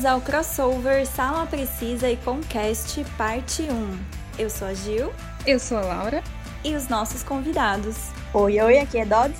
[0.00, 3.98] Bem-vindos ao crossover Sala Precisa e Concast Parte 1.
[4.38, 5.12] Eu sou a Gil.
[5.46, 6.22] Eu sou a Laura.
[6.64, 8.08] E os nossos convidados.
[8.32, 9.34] Oi, oi, aqui é Dodd.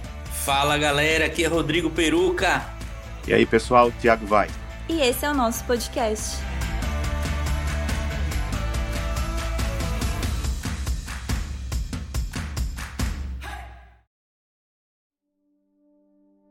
[0.44, 2.62] Fala galera, aqui é Rodrigo Peruca.
[3.26, 4.48] E aí pessoal, Thiago vai.
[4.86, 6.36] E esse é o nosso podcast.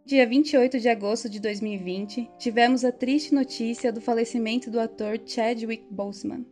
[0.09, 5.85] Dia 28 de agosto de 2020, tivemos a triste notícia do falecimento do ator Chadwick
[5.87, 6.47] Boseman,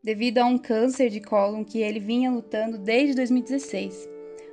[0.00, 4.08] devido a um câncer de cólon que ele vinha lutando desde 2016.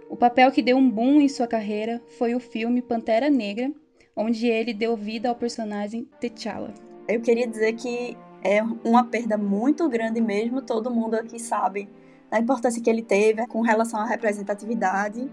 [0.10, 3.72] O papel que deu um boom em sua carreira foi o filme Pantera Negra,
[4.16, 6.74] onde ele deu vida ao personagem T'Challa.
[7.08, 11.88] Eu queria dizer que é uma perda muito grande mesmo, todo mundo aqui sabe
[12.28, 15.30] da importância que ele teve com relação à representatividade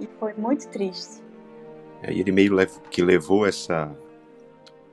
[0.00, 1.25] e foi muito triste.
[2.06, 2.56] É, e ele meio
[2.88, 3.92] que levou essa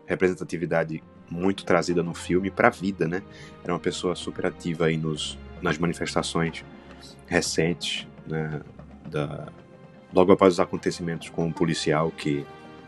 [0.08, 3.22] representatividade muito trazida no filme para a vida, né?
[3.64, 6.66] Era uma pessoa super ativa aí nos, nas manifestações
[7.28, 8.62] recentes, né?
[9.10, 9.48] Da,
[10.12, 12.46] logo após os acontecimentos com um policial que,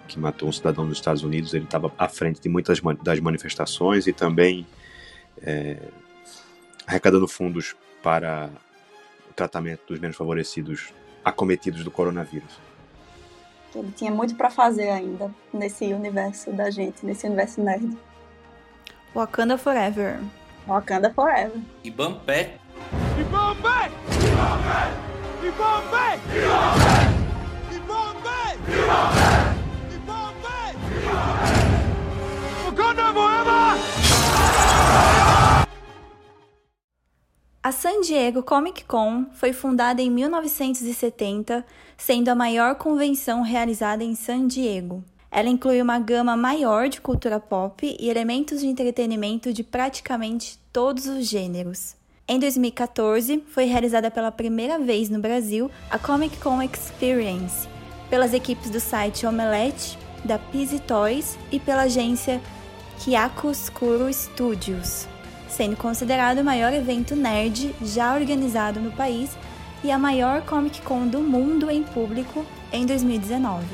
[0.08, 4.08] que matou um cidadão dos Estados Unidos, ele estava à frente de muitas das manifestações
[4.08, 4.66] e também
[5.42, 5.78] é,
[6.88, 8.50] arrecadando fundos para
[9.30, 12.65] o tratamento dos menos favorecidos acometidos do coronavírus.
[13.76, 17.98] Ele tinha muito para fazer ainda nesse universo da gente, nesse universo nerd.
[19.14, 20.20] Wakanda Forever.
[20.66, 21.62] Wakanda Forever.
[21.84, 22.58] E Bampé.
[23.20, 23.92] E Bampé!
[24.12, 24.92] E Bampé!
[25.44, 26.20] E Bampé!
[29.92, 30.76] E Bampé!
[32.66, 33.35] Wakanda Forever!
[37.66, 41.66] A San Diego Comic Con foi fundada em 1970,
[41.98, 45.04] sendo a maior convenção realizada em San Diego.
[45.32, 51.08] Ela inclui uma gama maior de cultura pop e elementos de entretenimento de praticamente todos
[51.08, 51.96] os gêneros.
[52.28, 57.68] Em 2014, foi realizada pela primeira vez no Brasil a Comic Con Experience,
[58.12, 62.40] pelas equipes do site Omelette, da Pizzy Toys e pela agência
[63.00, 65.08] Kyakusukuro Studios
[65.56, 69.32] sendo considerado o maior evento nerd já organizado no país
[69.82, 73.66] e a maior Comic Con do mundo em público em 2019.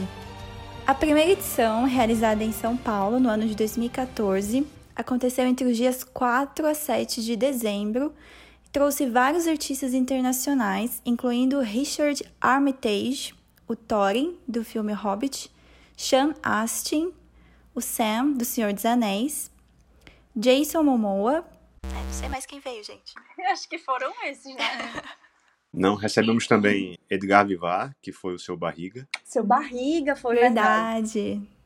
[0.86, 4.66] A primeira edição, realizada em São Paulo no ano de 2014,
[4.96, 8.14] aconteceu entre os dias 4 a 7 de dezembro
[8.64, 13.34] e trouxe vários artistas internacionais, incluindo Richard Armitage,
[13.68, 15.50] o Thorin, do filme Hobbit,
[15.98, 17.12] Sean Astin,
[17.74, 19.50] o Sam, do Senhor dos Anéis,
[20.36, 21.44] Jason Momoa,
[21.84, 23.14] é, não sei mais quem veio, gente.
[23.52, 24.64] Acho que foram esses, né?
[25.74, 29.08] Não, recebemos também Edgar Vivar, que foi o seu Barriga.
[29.24, 31.14] Seu Barriga, foi verdade.
[31.14, 31.61] verdade.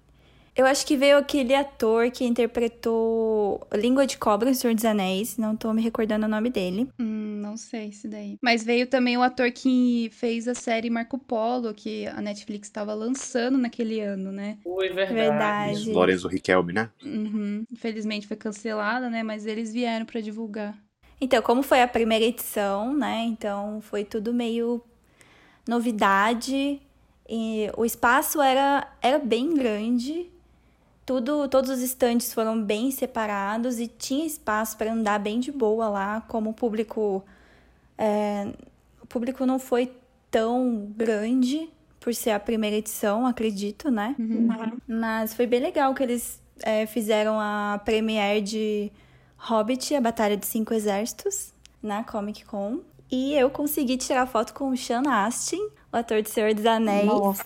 [0.55, 5.37] Eu acho que veio aquele ator que interpretou Língua de Cobra no Senhor dos Anéis.
[5.37, 6.87] Não tô me recordando o nome dele.
[6.97, 8.37] Hum, não sei se daí.
[8.41, 12.93] Mas veio também o ator que fez a série Marco Polo, que a Netflix estava
[12.93, 14.57] lançando naquele ano, né?
[14.63, 15.13] Foi verdade.
[15.13, 15.91] verdade.
[15.91, 16.89] Lorenzo Riquelme, né?
[17.03, 17.65] Uhum.
[17.69, 19.23] Infelizmente foi cancelada, né?
[19.23, 20.73] Mas eles vieram para divulgar.
[21.19, 23.25] Então, como foi a primeira edição, né?
[23.25, 24.81] Então foi tudo meio
[25.67, 26.81] novidade.
[27.27, 30.29] E o espaço era, era bem grande,
[31.05, 35.87] tudo, todos os estantes foram bem separados e tinha espaço para andar bem de boa
[35.87, 37.23] lá, como o público
[37.97, 38.51] é,
[39.01, 39.91] o público não foi
[40.31, 44.15] tão grande por ser a primeira edição, acredito, né?
[44.19, 44.47] Uhum.
[44.87, 48.91] Mas foi bem legal que eles é, fizeram a premiere de
[49.37, 52.79] Hobbit, a Batalha dos Cinco Exércitos, na Comic Con.
[53.11, 57.05] E eu consegui tirar foto com o Sean Astin, o ator de Senhor dos Anéis.
[57.05, 57.43] Nossa.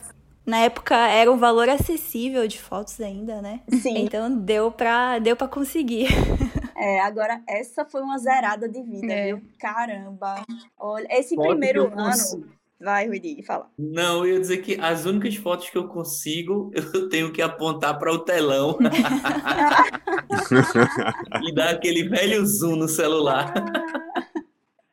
[0.50, 3.60] Na época era um valor acessível de fotos ainda, né?
[3.70, 4.00] Sim.
[4.00, 6.08] Então deu pra, deu pra conseguir.
[6.82, 9.26] É, agora essa foi uma zerada de vida, É.
[9.26, 9.42] viu?
[9.60, 10.46] Caramba.
[10.80, 12.44] Olha, esse que primeiro eu consigo.
[12.44, 12.54] ano.
[12.80, 13.70] Vai, Ruidi, fala.
[13.78, 18.00] Não, eu ia dizer que as únicas fotos que eu consigo, eu tenho que apontar
[18.00, 18.78] para o telão
[21.44, 23.54] e dar aquele velho zoom no celular.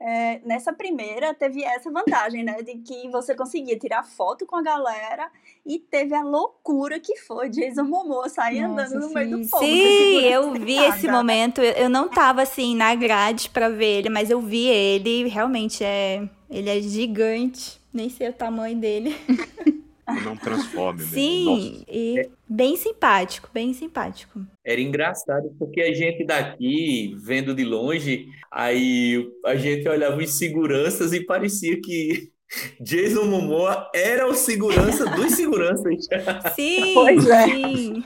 [0.09, 2.63] É, nessa primeira teve essa vantagem, né?
[2.63, 5.29] De que você conseguia tirar foto com a galera
[5.65, 9.51] e teve a loucura que foi Jason Momoa sair Nossa, andando no meio do sim.
[9.51, 9.65] povo.
[9.65, 11.19] Sim, eu vi sem esse nada.
[11.19, 11.61] momento.
[11.61, 15.29] Eu eu não tava assim na grade pra ver ele, mas eu vi ele.
[15.29, 16.29] Realmente é.
[16.49, 17.81] Ele é gigante.
[17.93, 19.17] Nem sei o tamanho dele.
[20.25, 21.15] Não transforme mesmo.
[21.15, 24.47] Sim, e bem simpático, bem simpático.
[24.65, 31.13] Era engraçado porque a gente daqui, vendo de longe, aí a gente olhava os seguranças
[31.13, 32.31] e parecia que
[32.81, 36.07] Jason Momoa era o segurança dos seguranças.
[36.55, 37.45] Sim, Pois é.
[37.47, 38.05] sim.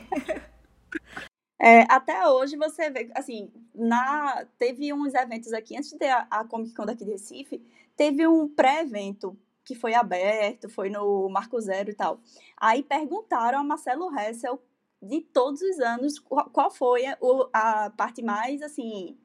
[1.61, 6.27] É, até hoje você vê, assim, na, teve uns eventos aqui, antes de ter a,
[6.31, 7.63] a Comic Con daqui de Recife,
[7.95, 9.37] teve um pré-evento
[9.71, 12.19] que foi aberto, foi no Marco Zero e tal.
[12.57, 14.61] Aí perguntaram a Marcelo Hessel,
[15.01, 17.17] de todos os anos, qual foi a,
[17.53, 19.17] a parte mais, assim,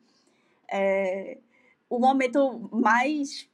[0.71, 1.39] é,
[1.89, 3.49] o momento mais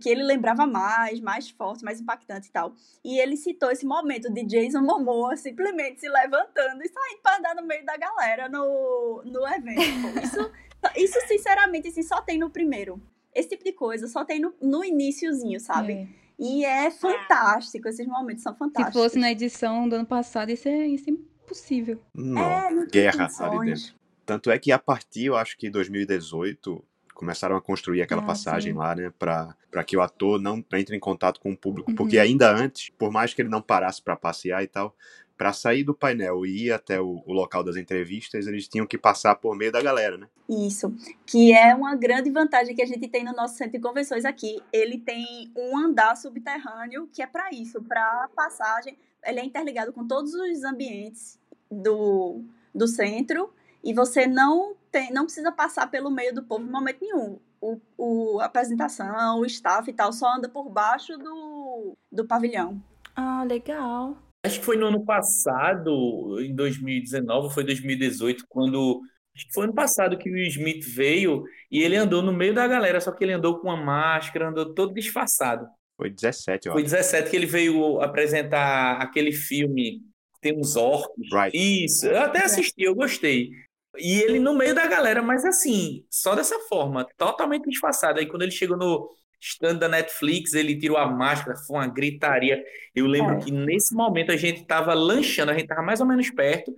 [0.00, 2.74] que ele lembrava mais, mais forte, mais impactante e tal.
[3.04, 7.54] E ele citou esse momento de Jason Momoa simplesmente se levantando e saindo para andar
[7.54, 10.18] no meio da galera no, no evento.
[10.20, 10.52] Isso,
[10.96, 13.00] isso, sinceramente, assim, só tem no primeiro.
[13.32, 15.92] Esse tipo de coisa só tem no, no iníciozinho, sabe?
[15.92, 16.21] É.
[16.42, 19.00] E é fantástico, esses momentos são fantásticos.
[19.00, 22.00] Se fosse na edição do ano passado, isso é, isso é impossível.
[22.12, 23.94] Não, é, guerra ali dentro.
[24.26, 26.84] Tanto é que a partir, eu acho que 2018,
[27.14, 28.78] começaram a construir aquela ah, passagem sim.
[28.78, 31.96] lá, né, para que o ator não entre em contato com o público, uhum.
[31.96, 34.96] porque ainda antes, por mais que ele não parasse para passear e tal,
[35.36, 38.98] para sair do painel e ir até o, o, local das entrevistas, eles tinham que
[38.98, 40.28] passar por meio da galera, né?
[40.48, 40.94] Isso,
[41.26, 44.60] que é uma grande vantagem que a gente tem no nosso centro de convenções aqui.
[44.72, 48.96] Ele tem um andar subterrâneo que é para isso, para passagem.
[49.24, 51.38] Ele é interligado com todos os ambientes
[51.70, 52.42] do,
[52.74, 53.52] do centro
[53.82, 57.38] e você não tem, não precisa passar pelo meio do povo em momento nenhum.
[57.60, 62.82] O, o, a apresentação, o staff e tal, só anda por baixo do, do pavilhão.
[63.14, 64.16] Ah, legal.
[64.44, 69.00] Acho que foi no ano passado, em 2019, foi 2018, quando.
[69.34, 72.52] Acho que foi ano passado que o Will Smith veio e ele andou no meio
[72.52, 75.66] da galera, só que ele andou com uma máscara, andou todo disfarçado.
[75.96, 76.72] Foi 17, ó.
[76.72, 80.02] Foi 17 que ele veio apresentar aquele filme
[80.42, 81.28] tem uns orcos.
[81.32, 81.56] Right.
[81.56, 83.50] Isso, eu até assisti, eu gostei.
[83.96, 88.18] E ele no meio da galera, mas assim, só dessa forma, totalmente disfarçado.
[88.18, 89.08] Aí quando ele chegou no
[89.42, 92.64] stand da Netflix, ele tirou a máscara, foi uma gritaria.
[92.94, 93.40] Eu lembro é.
[93.40, 96.72] que nesse momento a gente tava lanchando, a gente tava mais ou menos perto.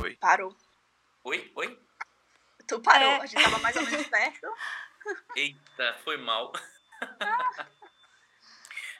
[0.00, 0.16] Oi.
[0.20, 0.54] Parou.
[1.24, 1.50] Oi?
[1.56, 1.78] Oi?
[2.66, 3.22] Tu parou, é.
[3.22, 4.46] a gente tava mais ou menos perto.
[5.34, 6.52] Eita, foi mal.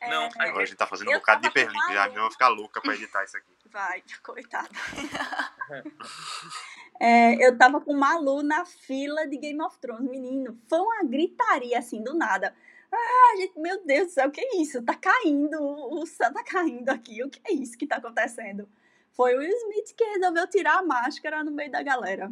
[0.00, 2.48] É, não, é, a gente tá fazendo um bocado de hiperlink, já minha vai ficar
[2.48, 3.57] louca pra editar isso aqui.
[3.70, 4.68] Vai, coitada.
[7.00, 10.58] é, eu tava com o Malu na fila de Game of Thrones, menino.
[10.68, 12.54] Foi uma gritaria assim, do nada.
[12.90, 14.82] Ah, gente, meu Deus do céu, o que é isso?
[14.82, 17.22] Tá caindo, o céu tá caindo aqui.
[17.22, 18.68] O que é isso que tá acontecendo?
[19.12, 22.30] Foi o Will Smith que resolveu tirar a máscara no meio da galera.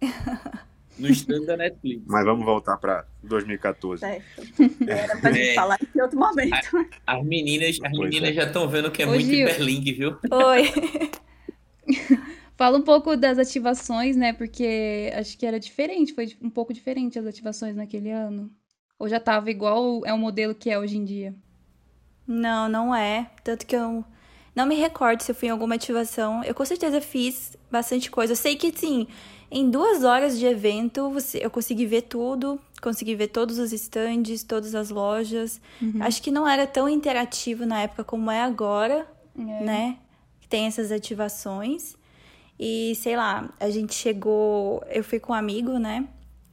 [0.98, 2.02] no stand da Netflix.
[2.06, 4.00] Mas vamos voltar para 2014.
[4.00, 4.24] Certo.
[4.86, 5.54] Era pra gente é.
[5.54, 6.88] falar em outro momento.
[7.06, 8.32] A, as meninas, as meninas é.
[8.32, 9.48] já estão vendo que é Ô, muito Gil.
[9.48, 10.16] hiperlink, viu?
[10.30, 10.72] Oi.
[12.56, 14.32] Fala um pouco das ativações, né?
[14.32, 18.50] Porque acho que era diferente, foi um pouco diferente as ativações naquele ano.
[18.98, 21.34] Ou já tava igual é o modelo que é hoje em dia?
[22.26, 23.30] Não, não é.
[23.42, 24.04] Tanto que eu
[24.54, 26.44] não me recordo se eu fui em alguma ativação.
[26.44, 28.32] Eu com certeza fiz bastante coisa.
[28.32, 29.08] Eu sei que, sim,
[29.54, 34.74] em duas horas de evento, eu consegui ver tudo, consegui ver todos os estandes, todas
[34.74, 35.60] as lojas.
[35.80, 36.02] Uhum.
[36.02, 39.06] Acho que não era tão interativo na época como é agora,
[39.38, 39.42] é.
[39.64, 39.98] né?
[40.48, 41.96] Tem essas ativações.
[42.58, 44.82] E sei lá, a gente chegou.
[44.90, 46.08] Eu fui com um amigo, né?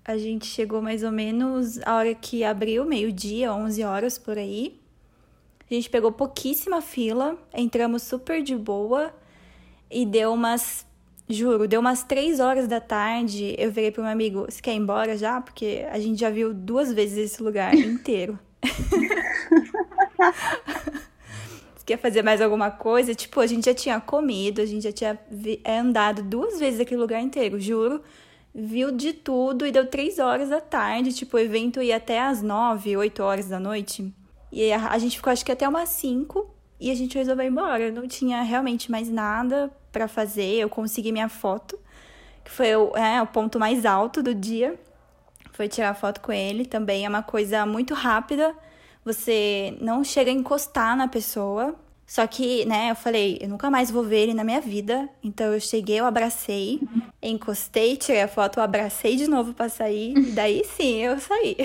[0.06, 4.80] A gente chegou mais ou menos a hora que abriu, meio-dia, 11 horas por aí.
[5.68, 9.12] A gente pegou pouquíssima fila, entramos super de boa
[9.90, 10.86] e deu umas
[11.32, 14.78] Juro, deu umas três horas da tarde, eu virei pro meu amigo, você quer ir
[14.78, 15.40] embora já?
[15.40, 18.38] Porque a gente já viu duas vezes esse lugar inteiro.
[21.74, 23.16] você quer fazer mais alguma coisa?
[23.16, 25.18] Tipo, a gente já tinha comido, a gente já tinha
[25.64, 28.02] é, andado duas vezes aquele lugar inteiro, juro.
[28.54, 32.42] Viu de tudo e deu três horas da tarde, tipo, o evento ia até às
[32.42, 34.14] nove, oito horas da noite.
[34.52, 37.50] E a, a gente ficou acho que até umas cinco e a gente resolveu ir
[37.50, 37.92] embora.
[37.92, 41.80] Não tinha realmente mais nada para fazer, eu consegui minha foto,
[42.44, 44.80] que foi o, é, o ponto mais alto do dia.
[45.54, 47.06] Foi tirar foto com ele também.
[47.06, 48.56] É uma coisa muito rápida.
[49.06, 51.76] Você não chega a encostar na pessoa.
[52.12, 55.08] Só que, né, eu falei, eu nunca mais vou ver ele na minha vida.
[55.24, 56.82] Então eu cheguei, eu abracei,
[57.24, 60.18] encostei, tirei a foto, eu abracei de novo pra sair.
[60.18, 61.56] E daí sim, eu saí.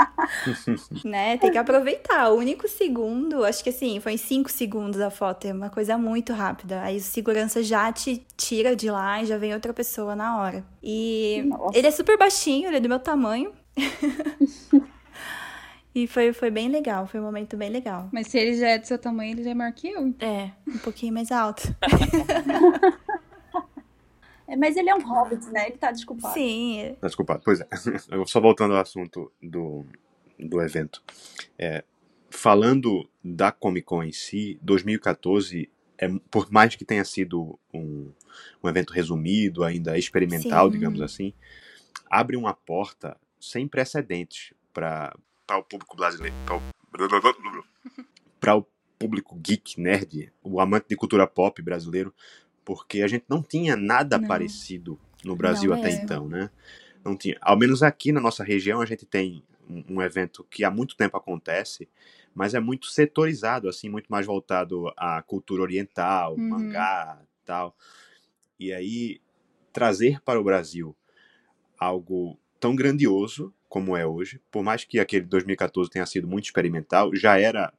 [1.04, 2.30] né, tem que aproveitar.
[2.30, 5.98] O único segundo, acho que assim, foi em cinco segundos a foto, é uma coisa
[5.98, 6.80] muito rápida.
[6.80, 10.64] Aí o segurança já te tira de lá e já vem outra pessoa na hora.
[10.82, 11.76] E Nossa.
[11.76, 13.52] ele é super baixinho, ele é do meu tamanho.
[15.96, 18.10] E foi, foi bem legal, foi um momento bem legal.
[18.12, 20.14] Mas se ele já é do seu tamanho, ele já é maior que eu.
[20.20, 21.74] É, um pouquinho mais alto.
[24.46, 25.68] é, mas ele é um hobbit, né?
[25.68, 26.34] Ele tá desculpado.
[26.34, 26.94] Sim.
[27.00, 27.68] Tá desculpado, pois é.
[28.26, 29.86] Só voltando ao assunto do,
[30.38, 31.02] do evento.
[31.58, 31.82] É,
[32.28, 38.12] falando da Comic Con em si, 2014, é, por mais que tenha sido um,
[38.62, 40.72] um evento resumido, ainda experimental, Sim.
[40.72, 41.32] digamos assim,
[42.10, 45.16] abre uma porta sem precedentes para
[45.54, 46.34] o público brasileiro,
[48.40, 48.66] para o
[48.98, 52.12] público geek, nerd, o amante de cultura pop brasileiro,
[52.64, 54.26] porque a gente não tinha nada Não.
[54.26, 56.04] parecido no Brasil Não até mesmo.
[56.04, 56.50] então, né?
[57.04, 57.36] Não tinha.
[57.40, 60.96] Ao menos aqui na nossa região a gente tem um, um evento que há muito
[60.96, 61.88] tempo acontece,
[62.34, 66.48] mas é muito setorizado, assim, muito mais voltado à cultura oriental, Uhum.
[66.48, 67.76] mangá, tal.
[68.58, 69.20] E aí
[69.72, 70.96] trazer para o Brasil
[71.78, 77.14] algo tão grandioso como é hoje, por mais que aquele 2014 tenha sido muito experimental,
[77.14, 77.72] já era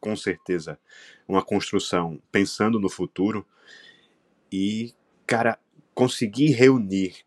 [0.00, 0.78] com certeza
[1.28, 3.46] uma construção pensando no futuro
[4.52, 4.92] e
[5.26, 5.58] cara
[5.94, 7.24] conseguir reunir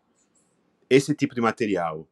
[0.88, 2.06] esse tipo de material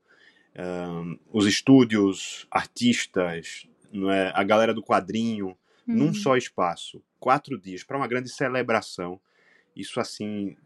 [0.57, 6.15] ahn, os estúdios artistas não é, a galera do quadrinho num Uhum.
[6.15, 9.21] só espaço quatro dias para uma grande celebração
[9.77, 10.57] isso assim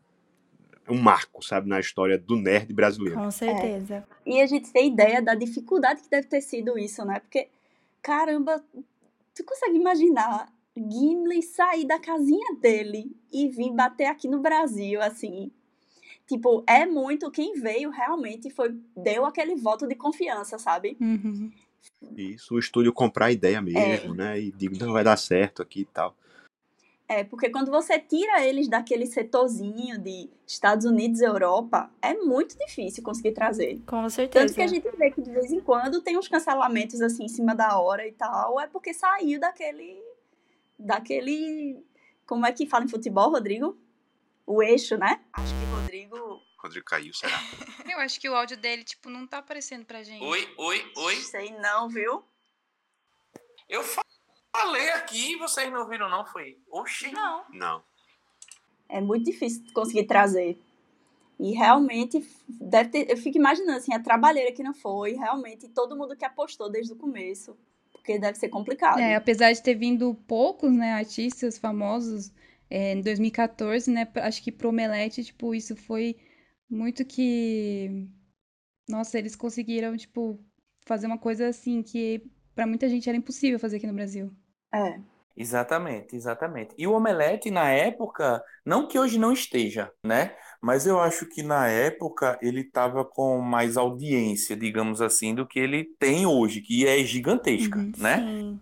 [0.90, 4.07] um marco sabe na história do nerd brasileiro Com certeza.
[4.26, 7.21] E a gente tem ideia da dificuldade que deve ter sido isso, né?
[7.21, 7.49] Porque,
[8.02, 8.62] caramba,
[9.35, 15.50] tu consegue imaginar Gimli sair da casinha dele e vir bater aqui no Brasil, assim.
[16.26, 20.97] Tipo, é muito quem veio realmente foi deu aquele voto de confiança, sabe?
[21.00, 21.50] Uhum.
[22.16, 25.83] isso o estúdio comprar a ideia mesmo né e digo não vai dar certo aqui
[25.83, 26.14] e tal
[27.09, 32.57] É, porque quando você tira eles daquele setorzinho de Estados Unidos e Europa, é muito
[32.59, 33.81] difícil conseguir trazer.
[33.87, 34.45] Com certeza.
[34.45, 37.29] Tanto que a gente vê que de vez em quando tem uns cancelamentos assim em
[37.29, 39.99] cima da hora e tal, é porque saiu daquele.
[40.79, 41.83] daquele.
[42.27, 43.79] Como é que fala em futebol, Rodrigo?
[44.47, 45.25] O eixo, né?
[45.33, 46.43] Acho que Rodrigo.
[46.62, 47.38] Rodrigo caiu será
[47.91, 50.23] Eu acho que o áudio dele, tipo, não tá aparecendo pra gente.
[50.23, 51.17] Oi, oi, oi.
[51.17, 52.23] Sei não, viu?
[53.67, 53.83] Eu
[54.52, 56.25] falei aqui e vocês não viram, não?
[56.25, 56.59] Foi.
[56.71, 57.11] Oxi.
[57.12, 57.45] Não.
[57.52, 57.83] não
[58.88, 60.59] É muito difícil conseguir trazer.
[61.38, 65.97] E realmente, deve ter, eu fico imaginando assim, a trabalheira que não foi, realmente todo
[65.97, 67.57] mundo que apostou desde o começo.
[67.93, 68.99] Porque deve ser complicado.
[68.99, 72.33] É, apesar de ter vindo poucos, né, artistas famosos
[72.69, 76.17] é, em 2014, né, acho que pro Omelete, tipo, isso foi
[76.69, 78.09] muito que...
[78.88, 80.40] Nossa, eles conseguiram, tipo,
[80.87, 82.23] fazer uma coisa assim que
[82.59, 84.35] pra muita gente era impossível fazer aqui no Brasil.
[84.75, 85.00] É.
[85.37, 86.75] Exatamente, exatamente.
[86.77, 90.37] E o Omelete, na época, não que hoje não esteja, né?
[90.61, 95.61] Mas eu acho que na época ele estava com mais audiência, digamos assim, do que
[95.61, 98.27] ele tem hoje, que é gigantesca, Uhum, né?
[98.27, 98.61] Sim.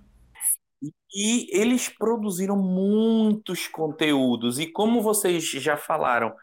[1.14, 6.34] E eles produziram muitos conteúdos, e como vocês já falaram,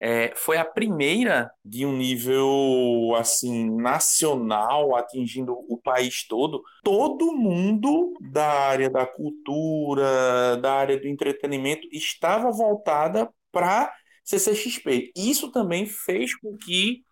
[0.00, 6.62] é, foi a primeira de um nível assim nacional, atingindo o país todo.
[6.82, 13.92] Todo mundo da área da cultura, da área do entretenimento, estava voltada para
[14.24, 15.12] CCXP.
[15.16, 17.02] Isso também fez com que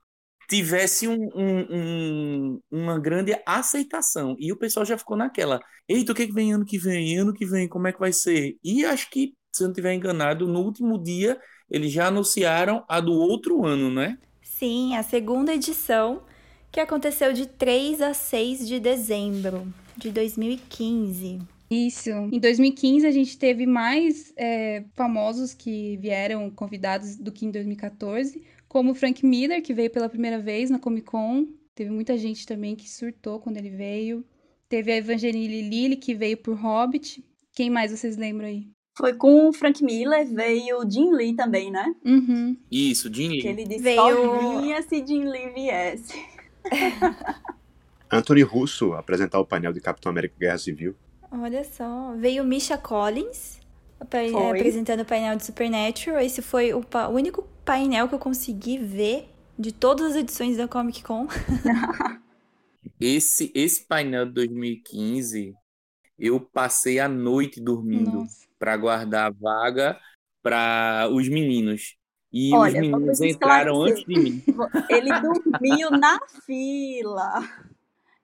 [0.49, 1.67] tivesse um- um-
[2.55, 4.35] um- uma grande aceitação.
[4.39, 5.61] E o pessoal já ficou naquela.
[5.89, 7.19] Eita, o que, que vem ano que vem?
[7.19, 8.57] Ano que vem, como é que vai ser?
[8.65, 11.39] E acho que, se eu não estiver enganado, no último dia
[11.71, 14.19] eles já anunciaram a do outro ano, né?
[14.43, 16.23] Sim, a segunda edição,
[16.71, 21.39] que aconteceu de 3 a 6 de dezembro de 2015.
[21.71, 22.11] Isso.
[22.11, 28.43] Em 2015 a gente teve mais é, famosos que vieram convidados do que em 2014,
[28.67, 31.47] como o Frank Miller, que veio pela primeira vez na Comic Con.
[31.75, 34.25] Teve muita gente também que surtou quando ele veio.
[34.69, 37.25] Teve a Evangeline Lilly, que veio por Hobbit.
[37.55, 38.69] Quem mais vocês lembram aí?
[38.99, 41.95] Foi com o Frank Miller, veio o Jim Lee também, né?
[42.05, 42.57] Uhum.
[42.71, 43.47] Isso, Jim Que Lee.
[43.49, 46.15] ele disse Veio- vinha se Jim Lee viesse.
[48.11, 50.95] Anthony Russo apresentar o painel de Capitão América Guerra Civil
[51.31, 53.61] Olha só, veio Misha Collins
[54.11, 54.35] Foi.
[54.51, 56.21] apresentando o painel de Supernatural.
[56.21, 59.29] Esse foi o, pa- o único painel que eu consegui ver
[59.59, 61.27] de todas as edições da Comic Con.
[63.01, 65.55] Esse, esse painel de 2015,
[66.19, 68.48] eu passei a noite dormindo Nossa.
[68.59, 69.99] Para guardar a vaga
[70.43, 71.97] para os meninos.
[72.33, 74.43] E Olha, os meninos entraram antes de mim.
[74.91, 77.43] Ele dormiu na fila.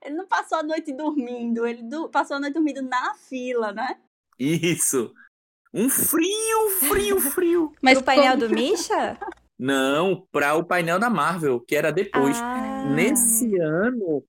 [0.03, 3.97] Ele não passou a noite dormindo, ele du- passou a noite dormindo na fila, né?
[4.39, 5.15] Isso.
[5.73, 7.73] Um frio, frio, frio.
[7.83, 9.19] Mas Pro painel do Misha?
[9.59, 12.37] Não, para o painel da Marvel, que era depois.
[12.39, 14.23] Ah, Nesse ano,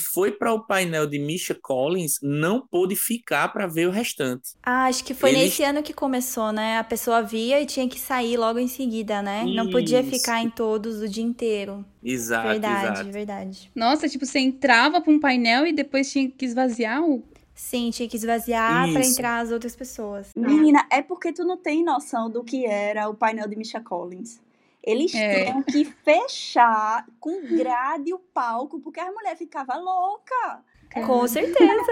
[0.00, 4.50] foi para o painel de Misha Collins não pôde ficar para ver o restante.
[4.62, 6.78] Ah, acho que foi Eles- nesse ano que começou, né?
[6.78, 9.44] A pessoa via e tinha que sair logo em seguida, né?
[9.44, 10.10] Não podia Isso.
[10.10, 11.84] ficar em todos o dia inteiro.
[12.02, 13.10] Exato, verdade, exato.
[13.12, 13.70] verdade.
[13.74, 17.22] Nossa, tipo, você entrava pra um painel e depois tinha que esvaziar o.
[17.54, 19.12] Sim, tinha que esvaziar pra Isso.
[19.12, 20.28] entrar as outras pessoas.
[20.36, 24.38] Menina, é porque tu não tem noção do que era o painel de Misha Collins.
[24.86, 25.44] Eles É.
[25.46, 30.62] tinham que fechar com grade o palco, porque a mulher ficava louca.
[31.04, 31.82] Com certeza.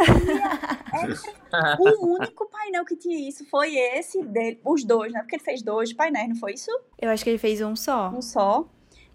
[1.78, 5.20] O único painel que tinha isso foi esse dele, os dois, né?
[5.20, 6.70] Porque ele fez dois painéis, não foi isso?
[6.98, 8.10] Eu acho que ele fez um só.
[8.10, 8.64] Um só.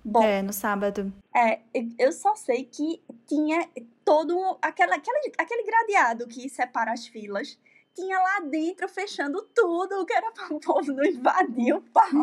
[0.04, 1.12] Bom, É, no sábado.
[1.36, 1.60] É,
[1.98, 3.68] eu só sei que tinha
[4.06, 7.58] todo um, aquela, aquela, aquele gradeado que separa as filas.
[7.96, 12.18] Tinha lá dentro fechando tudo, que era para o povo não invadir o palco.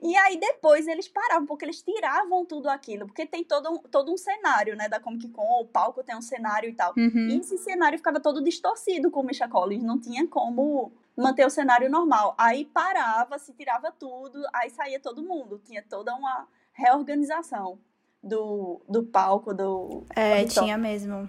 [0.00, 4.12] e aí depois eles paravam, porque eles tiravam tudo aquilo, porque tem todo um, todo
[4.12, 6.94] um cenário, né, da Comic Con, o palco tem um cenário e tal.
[6.96, 7.28] Uhum.
[7.28, 11.50] E esse cenário ficava todo distorcido com o Misha Collins, não tinha como manter o
[11.50, 12.34] cenário normal.
[12.38, 15.60] Aí parava, se tirava tudo, aí saía todo mundo.
[15.64, 17.78] Tinha toda uma reorganização
[18.22, 20.04] do, do palco, do.
[20.14, 21.28] É, tinha mesmo.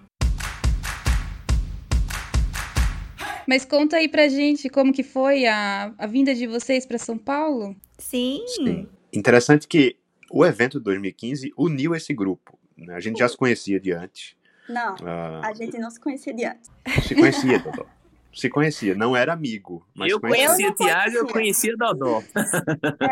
[3.50, 7.18] Mas conta aí pra gente como que foi a, a vinda de vocês pra São
[7.18, 7.76] Paulo.
[7.98, 8.44] Sim.
[8.46, 8.88] Sim.
[9.12, 9.98] Interessante que
[10.30, 12.60] o evento de 2015 uniu esse grupo.
[12.78, 12.94] né?
[12.94, 14.36] A gente já se conhecia de antes.
[14.70, 16.70] Não, ah, a gente não se conhecia de antes.
[17.08, 17.88] se conhecia, Dodó.
[18.32, 18.94] Se conhecia.
[18.94, 20.48] Não era amigo, mas eu conhecia.
[20.50, 21.76] conhecia Tiago, eu conhecia.
[21.76, 22.22] Dodó.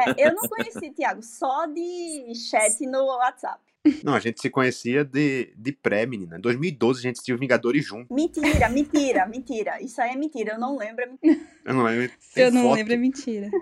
[0.05, 3.59] É, eu não conheci Tiago, só de chat no WhatsApp.
[4.03, 6.37] Não, a gente se conhecia de, de pré, menina.
[6.37, 8.13] Em 2012 a gente assistiu Vingadores junto.
[8.13, 9.81] Mentira, mentira, mentira.
[9.81, 11.05] Isso aí é mentira, eu não lembro.
[11.65, 12.11] Eu não lembro.
[12.19, 12.75] Se eu não foto.
[12.75, 13.49] lembro, é mentira.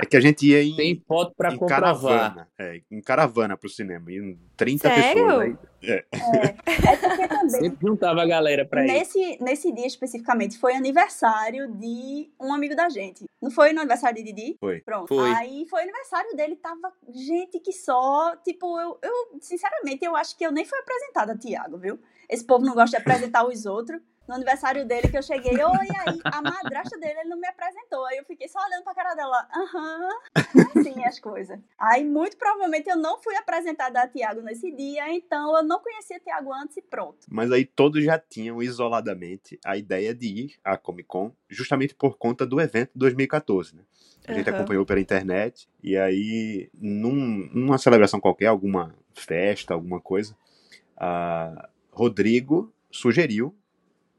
[0.00, 1.80] É que a gente ia em, Tem foto pra em comprovar.
[1.80, 2.48] caravana.
[2.58, 4.10] É, em caravana pro cinema.
[4.10, 5.14] Em 30 Sério?
[5.14, 5.42] pessoas.
[5.42, 7.50] Aí, É, é porque também.
[7.50, 8.88] Sempre juntava a galera pra ir.
[8.88, 13.24] Nesse, nesse dia especificamente, foi aniversário de um amigo da gente.
[13.40, 14.56] Não foi no aniversário de Didi?
[14.58, 14.80] Foi.
[14.80, 15.08] Pronto.
[15.08, 15.30] Foi.
[15.34, 18.34] Aí foi aniversário dele, tava gente que só.
[18.44, 21.98] Tipo, eu, eu, sinceramente, eu acho que eu nem fui apresentada Tiago, viu?
[22.32, 24.00] Esse povo não gosta de apresentar os outros.
[24.26, 28.06] No aniversário dele que eu cheguei, oi, aí, a madrasta dele, ele não me apresentou.
[28.06, 30.08] Aí eu fiquei só olhando pra cara dela, aham,
[30.74, 31.58] assim as coisas.
[31.76, 36.20] Aí, muito provavelmente, eu não fui apresentada a Tiago nesse dia, então eu não conhecia
[36.20, 37.18] Tiago antes e pronto.
[37.28, 42.16] Mas aí todos já tinham isoladamente a ideia de ir à Comic Con, justamente por
[42.16, 43.82] conta do evento de 2014, né?
[44.26, 44.56] A gente Aham.
[44.56, 50.34] acompanhou pela internet, e aí, num- numa celebração qualquer, alguma festa, alguma coisa,
[50.96, 53.54] a Rodrigo sugeriu,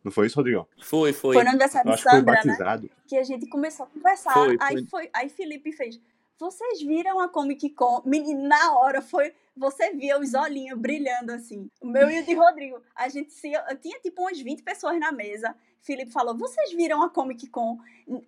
[0.03, 0.67] não foi isso, Rodrigão?
[0.81, 1.35] Foi, foi.
[1.35, 2.89] Foi no aniversário de acho que foi Sandra, né?
[3.07, 4.33] que a gente começou a conversar.
[4.33, 4.85] Foi, aí foi.
[4.87, 5.99] foi, aí Felipe fez.
[6.37, 8.01] Vocês viram a Comic Con?
[8.05, 9.33] Menino, na hora foi.
[9.55, 11.69] Você via os olhinhos brilhando assim.
[11.79, 12.81] O meu e o de Rodrigo.
[12.95, 15.55] A gente se, tinha tipo umas 20 pessoas na mesa.
[15.79, 17.77] Felipe falou: Vocês viram a Comic Con?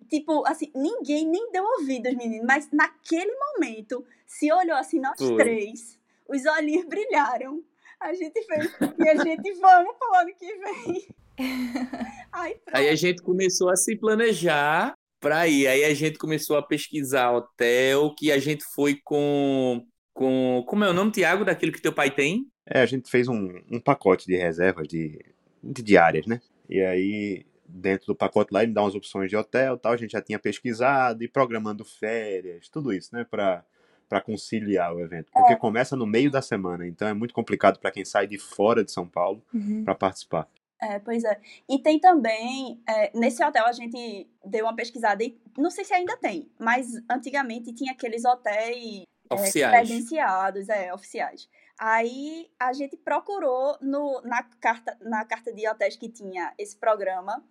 [0.08, 2.46] Tipo, assim, ninguém nem deu ouvidos, menino.
[2.46, 5.36] Mas naquele momento, se olhou assim, nós Foi.
[5.36, 7.62] três, os olhinhos brilharam.
[8.00, 8.76] A gente fez.
[8.98, 11.08] E a gente, vamos pro ano que vem.
[12.32, 12.56] Aí.
[12.72, 15.66] Aí a gente começou a se planejar pra ir.
[15.66, 19.86] Aí a gente começou a pesquisar hotel, que a gente foi com.
[20.12, 22.46] com como é o nome, Tiago, daquilo que teu pai tem?
[22.66, 25.18] É, a gente fez um, um pacote de reservas de,
[25.62, 26.40] de diárias, né?
[26.68, 29.92] E aí, dentro do pacote lá, ele dá umas opções de hotel e tal.
[29.92, 33.24] A gente já tinha pesquisado e programando férias, tudo isso, né?
[33.24, 33.64] Pra,
[34.08, 35.30] pra conciliar o evento.
[35.32, 38.84] Porque começa no meio da semana, então é muito complicado pra quem sai de fora
[38.84, 39.82] de São Paulo Uhum.
[39.84, 40.48] pra participar.
[40.80, 41.40] É, pois é.
[41.68, 45.94] E tem também, é, nesse hotel a gente deu uma pesquisada e não sei se
[45.94, 49.88] ainda tem, mas antigamente tinha aqueles hotéis é, Oficiais.
[49.88, 51.48] credenciados, é, oficiais.
[51.78, 57.42] Aí a gente procurou no, na, carta, na carta de hotéis que tinha esse programa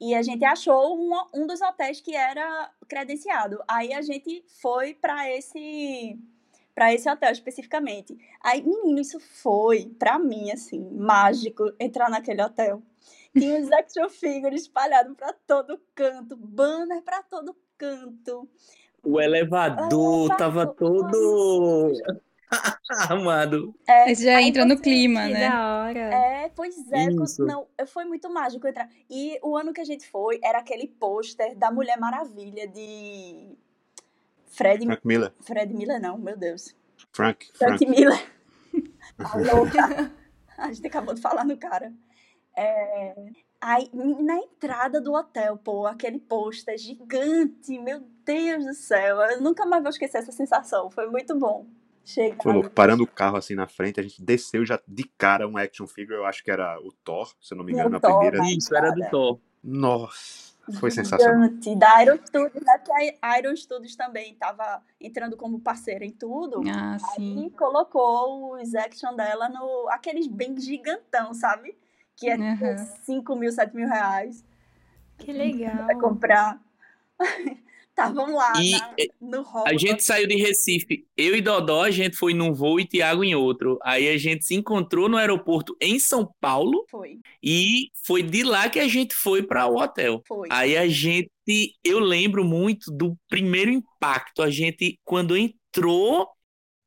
[0.00, 3.62] e a gente achou um, um dos hotéis que era credenciado.
[3.68, 6.18] Aí a gente foi para esse
[6.74, 8.16] para esse hotel especificamente.
[8.42, 12.80] Aí, menino, isso foi, pra mim, assim, mágico entrar naquele hotel.
[13.36, 18.48] Tinha os action figures espalhados pra todo canto, banner pra todo canto.
[19.02, 20.72] O elevador Ah, tava tá.
[20.72, 21.92] todo
[23.08, 23.74] armado.
[23.86, 25.48] É, você já entra no clima, Que né?
[25.48, 25.98] da hora.
[25.98, 27.44] É, pois é, Isso.
[27.44, 28.88] não, foi muito mágico entrar.
[29.08, 33.56] E o ano que a gente foi era aquele pôster da Mulher Maravilha de
[34.46, 35.32] Fred, Frank Miller.
[35.40, 36.74] Fred Miller, não, meu Deus.
[37.12, 37.86] Frank, Frank Frank.
[37.86, 38.32] Miller.
[39.18, 40.12] A louca.
[40.58, 41.92] A gente acabou de falar no cara.
[42.56, 43.14] É,
[43.60, 49.20] Aí, na entrada do hotel, pô, aquele pôster gigante, meu Deus do céu.
[49.20, 50.90] Eu nunca mais vou esquecer essa sensação.
[50.90, 51.66] Foi muito bom.
[52.10, 52.42] Chegar.
[52.42, 52.70] Foi louco.
[52.70, 56.16] Parando o carro assim na frente, a gente desceu já de cara um action figure,
[56.16, 58.38] eu acho que era o Thor, se eu não me engano, O a Thor, primeira.
[58.38, 58.50] né?
[58.50, 59.38] Isso, era do Thor.
[59.62, 61.44] Nossa, foi sensacional.
[61.44, 62.78] Gigante, da Iron Studios, né?
[62.78, 66.62] Porque a Iron Studios também tava entrando como parceira em tudo.
[66.68, 67.46] Ah, sim.
[67.46, 69.88] E colocou os action dela no.
[69.90, 71.76] aqueles bem gigantão, sabe?
[72.20, 72.76] que é Aham.
[73.02, 74.44] 5 mil, 7 mil reais.
[75.16, 75.86] Que legal.
[75.86, 76.60] Vai comprar.
[77.90, 79.66] Estavam lá E, na- no rolo.
[79.66, 83.22] A gente saiu de Recife, eu e Dodó, a gente foi num voo e Tiago
[83.22, 83.78] em outro.
[83.82, 88.68] Aí a gente se encontrou no aeroporto em São Paulo Foi, e foi de lá
[88.70, 90.22] que a gente foi para o hotel.
[90.26, 90.48] foi.
[90.50, 91.30] Aí a gente,
[91.84, 94.42] eu lembro muito do primeiro impacto.
[94.42, 96.26] A gente, quando entrou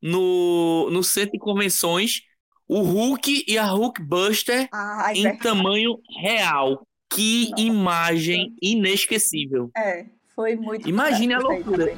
[0.01, 2.21] no, no centro de convenções,
[2.67, 5.43] o Hulk e a Hulkbuster Ai, em verdade.
[5.43, 6.87] tamanho real.
[7.09, 7.61] Que Nossa.
[7.61, 9.71] imagem inesquecível.
[9.75, 11.93] É, foi muito Imagine a loucura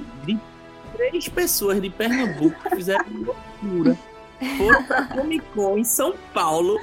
[0.95, 3.97] três pessoas de Pernambuco que fizeram loucura.
[4.57, 6.79] Foram pra Comic Con em São Paulo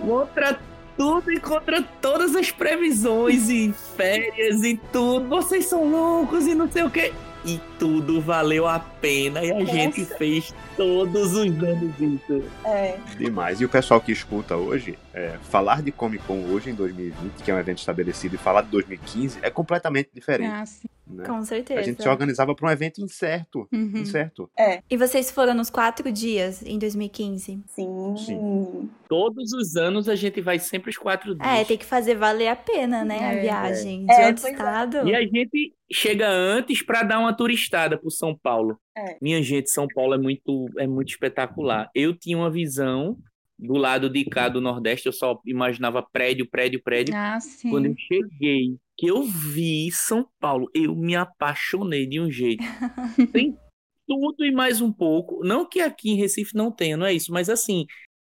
[0.00, 0.58] contra
[0.96, 5.28] tudo e contra todas as previsões e férias e tudo.
[5.28, 7.12] Vocês são loucos e não sei o quê.
[7.44, 9.72] E tudo valeu a pena e a Nossa.
[9.72, 12.44] gente fez todos os anos isso.
[12.66, 13.62] É, Demais.
[13.62, 17.50] E o pessoal que escuta hoje, é, falar de Comic Con hoje em 2020, que
[17.50, 20.50] é um evento estabelecido, e falar de 2015 é completamente diferente.
[20.52, 20.88] Ah, sim.
[21.06, 21.24] né?
[21.26, 21.80] Com certeza.
[21.80, 23.66] A gente se organizava para um evento incerto.
[23.72, 23.92] Uhum.
[23.96, 24.48] Incerto.
[24.88, 27.60] E vocês foram nos quatro dias em 2015?
[27.66, 28.14] sim.
[28.16, 28.90] Sim.
[29.08, 31.48] Todos os anos a gente vai sempre os quatro dias.
[31.60, 33.18] É, tem que fazer valer a pena, né?
[33.18, 33.40] A É.
[33.40, 34.50] viagem de É, outro é.
[34.52, 35.08] estado.
[35.08, 38.78] E a gente chega antes para dar uma turistada por São Paulo.
[38.96, 39.16] É.
[39.20, 41.90] Minha gente, São Paulo é muito, é muito espetacular.
[41.92, 43.16] Eu tinha uma visão
[43.60, 47.14] do lado de cá do Nordeste, eu só imaginava prédio, prédio, prédio.
[47.14, 47.70] Ah, sim.
[47.70, 52.62] Quando eu cheguei, que eu vi São Paulo, eu me apaixonei de um jeito.
[53.32, 53.56] Tem
[54.06, 55.44] tudo e mais um pouco.
[55.44, 57.86] Não que aqui em Recife não tenha, não é isso, mas assim,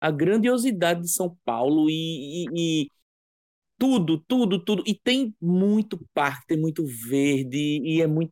[0.01, 2.87] a grandiosidade de São Paulo e, e- e
[3.79, 4.83] tudo, tudo, tudo.
[4.85, 8.31] E tem muito parque, tem muito verde, e é muito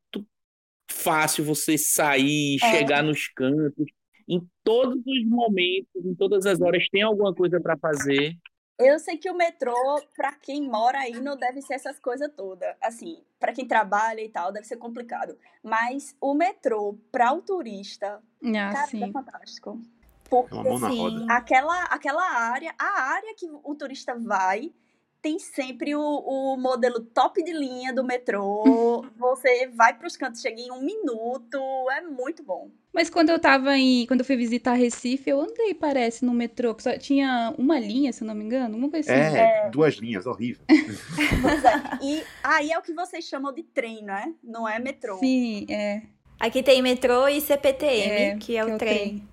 [0.91, 2.71] fácil você sair, É.
[2.71, 3.85] chegar nos cantos.
[4.29, 8.37] Em todos os momentos, em todas as horas, tem alguma coisa para fazer.
[8.77, 9.73] Eu sei que o metrô,
[10.15, 12.75] pra quem mora aí, não deve ser essas coisas todas.
[12.79, 15.35] Assim, pra quem trabalha e tal, deve ser complicado.
[15.63, 19.11] Mas o metrô, pra o turista, Ah, cara, é sim.
[19.11, 19.69] fantástico.
[19.71, 19.81] É uma
[20.29, 20.97] Porque mão na Sim.
[20.99, 21.25] roda.
[21.27, 24.71] aquela, aquela área, a área que o turista vai,
[25.21, 29.05] tem sempre o, o modelo top de linha do metrô.
[29.17, 31.59] Você vai pros cantos, chega em um minuto,
[31.91, 32.69] é muito bom.
[32.93, 34.05] Mas quando eu tava em.
[34.07, 38.11] Quando eu fui visitar Recife, eu andei, parece, no metrô, que só tinha uma linha,
[38.11, 38.75] se eu não me engano.
[38.75, 39.37] Uma coisa assim.
[39.37, 40.65] É, duas linhas, horrível.
[41.41, 41.79] Pois é.
[42.01, 44.33] E aí é o que vocês chamam de trem, não é?
[44.43, 45.17] Não é metrô.
[45.19, 46.01] Sim, é.
[46.39, 49.27] Aqui tem metrô e CPTM, é, que é o trem.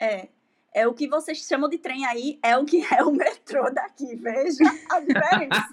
[0.00, 0.28] É.
[0.74, 4.16] É o que vocês chamam de trem aí, é o que é o metrô daqui.
[4.16, 5.68] Veja a diferença.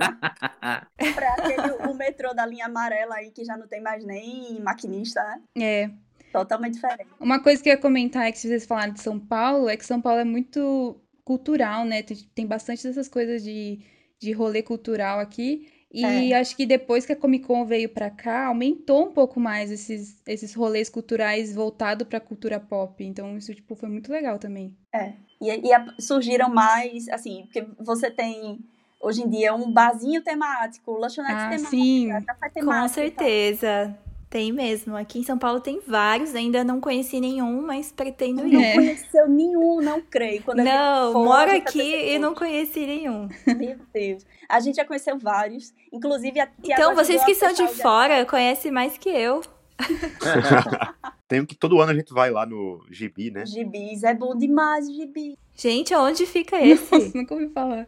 [1.16, 5.22] Pra aquele, o metrô da linha amarela aí, que já não tem mais nem maquinista,
[5.22, 5.42] né?
[5.58, 5.92] É.
[6.32, 7.10] Totalmente diferente.
[7.20, 9.78] Uma coisa que eu ia comentar é que se vocês falaram de São Paulo, é
[9.78, 12.04] que São Paulo é muito cultural, né?
[12.04, 13.80] Tem, tem bastante dessas coisas de,
[14.20, 15.72] de rolê cultural aqui.
[15.92, 19.72] E acho que depois que a Comic Con veio pra cá, aumentou um pouco mais
[19.72, 23.04] esses, esses rolês culturais voltados pra cultura pop.
[23.04, 24.76] Então isso, tipo, foi muito legal também.
[25.42, 28.60] E, e a- surgiram mais, assim, porque você tem,
[29.02, 32.10] hoje em dia, um barzinho temático, lanchonete Ah, temática, sim.
[32.26, 32.88] café temático.
[32.88, 33.98] Com certeza.
[34.30, 34.96] Tem mesmo.
[34.96, 36.36] Aqui em São Paulo tem vários.
[36.36, 38.54] Ainda não conheci nenhum, mas pretendo ir.
[38.54, 38.74] Não É.
[38.76, 40.44] conheceu nenhum, não creio.
[40.44, 41.82] Quando a gente Não, for, moro aqui
[42.14, 43.28] e não conheci nenhum.
[43.48, 44.24] Meu Deus.
[44.48, 45.74] A gente já conheceu vários.
[45.92, 49.42] Inclusive, a Tiago Então, vocês que são de fora conhecem mais que eu.
[51.28, 53.46] Tem que todo ano a gente vai lá no Gibi, né?
[53.46, 54.04] Gibis.
[54.04, 55.38] É bom demais o gibi.
[55.56, 56.92] Gente, onde fica esse?
[56.92, 57.88] Nossa, nunca ouvi falar.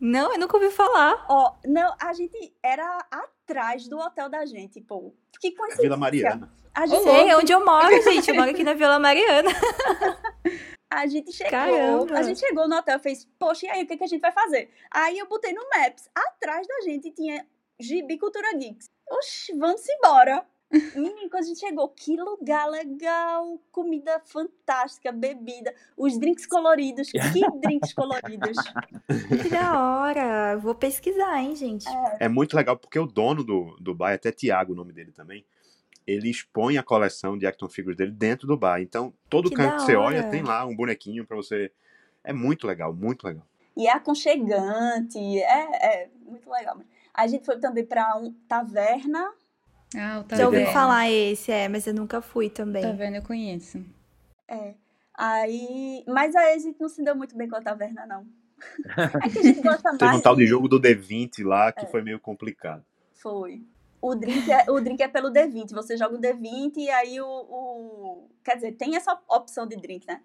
[0.00, 1.24] não, eu nunca ouvi falar.
[1.28, 3.04] Ó, não, a gente era
[3.52, 5.14] atrás do hotel da gente, pô.
[5.38, 5.82] Que coincidência.
[5.82, 6.52] Vila Mariana.
[6.74, 8.28] A gente, Sei onde eu moro, gente.
[8.28, 9.50] Eu moro aqui na Vila Mariana.
[10.90, 11.50] a gente chegou.
[11.50, 12.18] Caramba.
[12.18, 14.20] A gente chegou no hotel e fez, poxa, e aí, o que, que a gente
[14.20, 14.70] vai fazer?
[14.90, 16.08] Aí eu botei no Maps.
[16.14, 17.46] Atrás da gente tinha
[17.78, 18.90] Gibi Cultura Geeks.
[19.10, 20.46] Oxi, vamos embora.
[20.94, 27.18] Menino, quando a gente chegou, que lugar legal, comida fantástica, bebida, os drinks coloridos, que
[27.60, 28.56] drinks coloridos.
[29.42, 30.56] Que da hora.
[30.56, 31.86] Vou pesquisar, hein, gente.
[32.18, 35.44] É muito legal porque o dono do, do bar, até Tiago, o nome dele também,
[36.06, 38.80] ele expõe a coleção de action figures dele dentro do bar.
[38.80, 41.70] Então, todo Que canto que você olha tem lá um bonequinho pra você.
[42.24, 43.46] É muito legal, muito legal.
[43.76, 46.78] E é aconchegante, é, é muito legal.
[47.12, 49.32] A gente foi também pra um taverna.
[49.96, 52.82] Ah, o Já ouvi falar esse, é, mas eu nunca fui também.
[52.82, 53.84] Taverna eu conheço.
[54.48, 54.74] É.
[55.14, 56.02] Aí.
[56.06, 58.26] Mas aí a gente não se deu muito bem com a taverna, não.
[59.24, 59.98] É que a gente gosta mais.
[59.98, 61.72] Teve um tal de jogo do D20 lá É.
[61.72, 62.84] que foi meio complicado.
[63.14, 63.62] Foi.
[64.00, 65.72] O drink, é, o drink é pelo D20.
[65.74, 70.06] Você joga o D20 e aí o, o- Quer dizer, tem essa opção de drink,
[70.08, 70.20] né?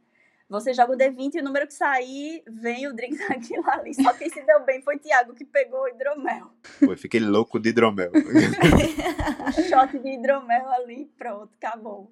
[0.50, 3.94] Você joga o D20 e o número que sair, vem o drink daquilo ali.
[3.94, 6.52] Só quem se deu bem foi Tiago, que pegou o hidromel.
[6.80, 8.12] Pô, eu fiquei louco de hidromel.
[8.14, 12.12] Um shot de hidromel ali, pronto, acabou.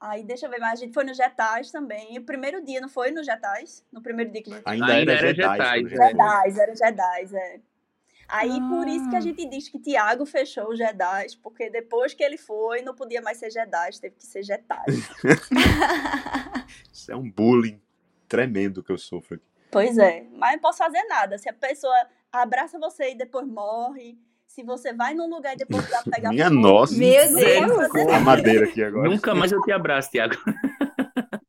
[0.00, 2.18] Aí, deixa eu ver, mas a gente foi no Getais também.
[2.18, 3.84] O primeiro dia, não foi no Getais?
[3.92, 5.96] No primeiro dia que a gente Ainda, Ainda era era gente Jedi.
[5.96, 6.08] foi.
[6.08, 7.60] Jedais, era Jedais, é.
[8.28, 9.22] Aí, por isso que a Ah.
[9.22, 13.38] gente diz que Tiago fechou os Jedais, porque depois que ele foi, não podia mais
[13.38, 15.08] ser Jedais, teve que ser Getais.
[16.92, 17.80] Isso é um bullying
[18.28, 19.44] tremendo que eu sofro aqui.
[19.70, 21.38] pois é, mas não posso fazer nada.
[21.38, 21.94] Se a pessoa
[22.30, 26.30] abraça você e depois morre, se você vai num lugar e depois dá pra pegar
[26.30, 26.94] Minha fogo, nossa.
[26.98, 27.88] Meu Deus.
[27.88, 29.08] Com a madeira aqui agora.
[29.08, 30.36] Nunca mais eu te abraço, Tiago.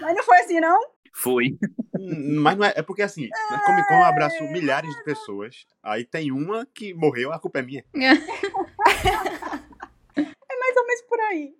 [0.00, 0.80] Mas não foi assim, não?
[1.12, 1.56] Foi.
[1.98, 5.66] Hum, Mas não é, é porque assim, na Comic Con eu abraço milhares de pessoas.
[5.82, 7.84] Aí tem uma que morreu, a culpa é minha.
[7.92, 8.18] Mais
[10.76, 11.54] ou menos por aí.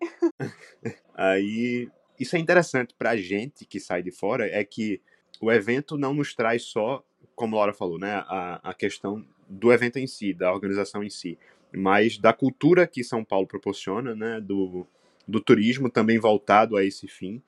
[1.15, 1.89] Aí,
[2.19, 5.01] isso é interessante pra gente que sai de fora, é que
[5.41, 9.73] o evento não nos traz só, como a Laura falou, né, a, a questão do
[9.73, 11.37] evento em si, da organização em si,
[11.75, 14.87] mas da cultura que São Paulo proporciona, né, do,
[15.27, 17.43] do turismo também voltado a esse fim.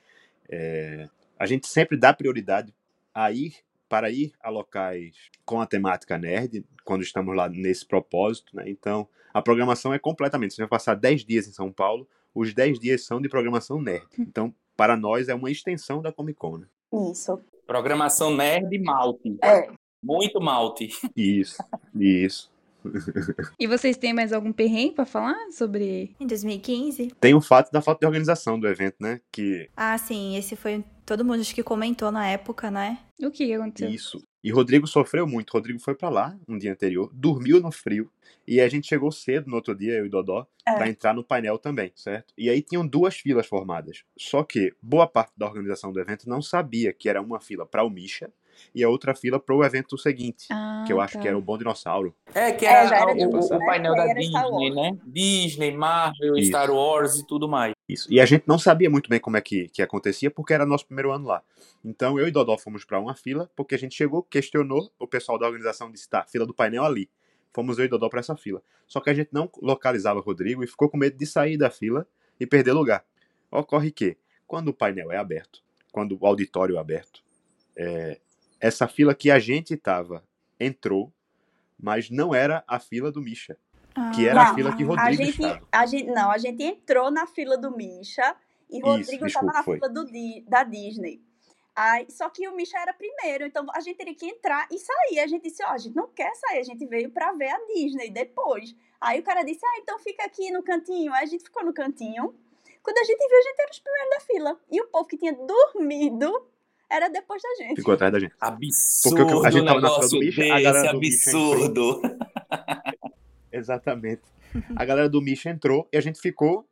[0.49, 2.75] É, a gente sempre dá prioridade
[3.13, 3.55] a ir
[3.89, 8.65] para ir a locais com a temática nerd, quando estamos lá nesse propósito, né?
[8.67, 12.79] Então, a programação é completamente, você vai passar 10 dias em São Paulo, os 10
[12.81, 14.07] dias são de programação nerd.
[14.19, 16.67] Então, para nós é uma extensão da Comic Con, né?
[17.11, 17.41] Isso.
[17.67, 19.37] Programação nerd malte.
[19.43, 19.69] É.
[20.03, 20.89] Muito malte.
[21.17, 21.63] Isso,
[21.95, 22.53] isso.
[23.59, 26.15] E vocês têm mais algum perrengue pra falar sobre.
[26.21, 27.13] Em 2015?
[27.19, 29.23] Tem o fato da falta de organização do evento, né?
[29.33, 30.85] Que Ah, sim, esse foi.
[31.07, 32.99] Todo mundo acho que comentou na época, né?
[33.21, 33.91] O que aconteceu?
[33.91, 34.23] Isso.
[34.43, 35.51] E Rodrigo sofreu muito.
[35.53, 38.11] Rodrigo foi pra lá um dia anterior, dormiu no frio,
[38.47, 40.75] e a gente chegou cedo no outro dia, eu e Dodó, É.
[40.75, 42.33] pra entrar no painel também, certo?
[42.37, 44.03] E aí tinham duas filas formadas.
[44.19, 47.85] Só que boa parte da organização do evento não sabia que era uma fila pra
[47.85, 48.31] o Misha
[48.75, 51.21] e a outra fila pro evento seguinte, Ah, que eu acho tá.
[51.21, 52.15] que era o Bom Dinossauro.
[52.35, 53.67] É, que É, era, já era o, o- o né?
[53.67, 54.99] painel da Disney, né?
[55.05, 56.49] Disney, Marvel, Isso.
[56.49, 57.73] Star Wars e tudo mais.
[57.89, 58.13] Isso.
[58.13, 60.87] E a gente não sabia muito bem como é que, que acontecia, porque era nosso
[60.87, 61.43] primeiro ano lá.
[61.85, 65.39] Então eu e Dodó fomos pra uma fila, porque a gente chegou, questionou, o pessoal
[65.39, 67.09] da organização disse: tá, fila do painel ali.
[67.53, 68.61] Fomos eu e Dodó pra essa fila.
[68.87, 72.07] Só que a gente não localizava Rodrigo e ficou com medo de sair da fila
[72.41, 73.05] e perder lugar.
[73.51, 75.63] Ocorre que, quando o painel é aberto,
[75.93, 77.23] quando o auditório é aberto,
[77.77, 78.19] é,
[78.65, 80.25] essa fila que a gente tava
[80.59, 81.13] entrou,
[81.79, 83.59] mas não era a fila do Misha,
[84.15, 85.69] que era a Não, fila que A Rodrigo gente, estava.
[85.71, 88.35] a gente, não, a gente entrou na fila do Misha
[88.71, 89.77] e Rodrigo estava na foi.
[89.77, 90.07] fila do,
[90.49, 91.21] da Disney.
[91.77, 95.19] Aí, só que o Misha era primeiro, então a gente teria que entrar e sair.
[95.19, 97.59] A gente disse, ó, a gente não quer sair, a gente veio pra ver a
[97.67, 98.75] Disney depois.
[98.99, 101.13] Aí o cara disse, ah, então fica aqui no cantinho.
[101.13, 102.35] Aí a gente ficou no cantinho.
[102.83, 104.61] Quando a gente viu, a gente era os primeiros da fila.
[104.71, 106.47] E o povo que tinha dormido
[106.91, 107.77] era depois da gente.
[107.77, 108.35] Ficou atrás da gente.
[108.41, 112.03] Absurdo Porque a gente tava na fila do bicho, a galera do bicho absurdo.
[113.53, 114.23] Exatamente.
[114.77, 116.69] A galera do Misha entrou e a gente ficou,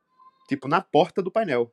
[0.48, 1.72] tipo, na porta do painel.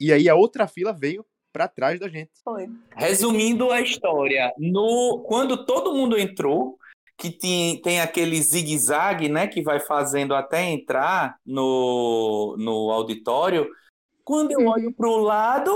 [0.00, 2.30] E aí a outra fila veio pra trás da gente.
[2.44, 2.68] Foi.
[2.94, 6.78] Resumindo a história, no, quando todo mundo entrou,
[7.16, 13.68] que tem, tem aquele zigue-zague, né, que vai fazendo até entrar no, no auditório,
[14.24, 14.68] quando eu Uhum.
[14.68, 15.74] olho para o lado,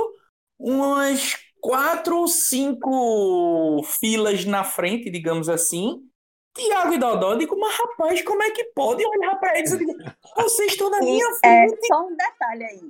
[0.58, 6.00] umas quatro ou cinco filas na frente, digamos assim,
[6.54, 9.72] Tiago e Dodó, eu digo, mas rapaz, como é que pode olhar para eles?
[9.72, 9.94] Eu digo,
[10.36, 11.86] vocês estão na minha é frente.
[11.86, 12.80] só um detalhe aí.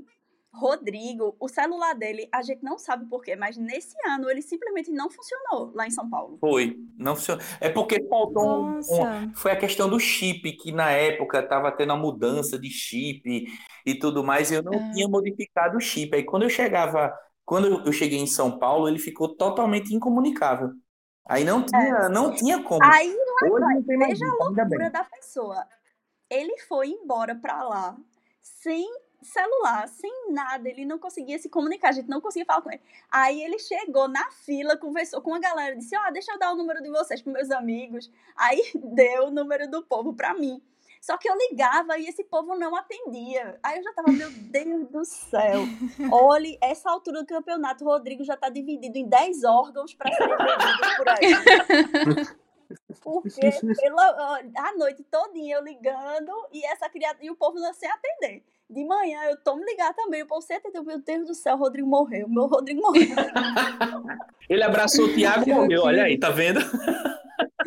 [0.55, 4.91] Rodrigo, o celular dele, a gente não sabe por quê, mas nesse ano ele simplesmente
[4.91, 6.37] não funcionou lá em São Paulo.
[6.41, 7.43] Foi, não funcionou.
[7.59, 11.93] É porque faltou um- um, foi a questão do chip, que na época estava tendo
[11.95, 13.47] a mudança de chip
[13.87, 14.91] e tudo mais, e eu não Ah.
[14.93, 16.15] tinha modificado o chip.
[16.15, 20.73] Aí quando eu chegava, quando eu cheguei em São Paulo, ele ficou totalmente incomunicável.
[21.29, 22.81] Aí não tinha, não tinha como.
[22.85, 24.39] Aí Hoje não tem mais veja bem.
[24.39, 25.67] loucura da pessoa.
[26.31, 27.97] Ele foi embora pra lá
[28.43, 28.89] sem
[29.23, 32.83] celular, sem nada, ele não conseguia se comunicar, a gente não conseguia falar com ele.
[33.11, 36.57] Aí ele chegou na fila, conversou com a galera, disse: Ó, deixa eu dar o
[36.57, 38.11] número de vocês pros meus amigos.
[38.37, 40.61] Aí deu o número do povo pra mim.
[41.03, 43.59] Só que eu ligava e esse povo não atendia.
[43.61, 45.63] Aí eu já tava, meu Deus do céu.
[46.13, 50.37] Olhe, essa altura do campeonato, o Rodrigo já tá dividido em 10 órgãos pra serem
[50.37, 52.37] vendidos por aí.
[53.03, 57.91] Porque pela, a noite todinha eu ligando e essa criatura, e o povo não sem
[57.91, 58.45] atender.
[58.71, 60.83] De manhã eu tô me ligar também, o povo sem atender.
[60.83, 62.29] Meu Deus do céu, o Rodrigo morreu.
[62.29, 63.09] Meu Rodrigo morreu.
[64.49, 66.61] Ele abraçou o Thiago e morreu, olha aí, tá vendo?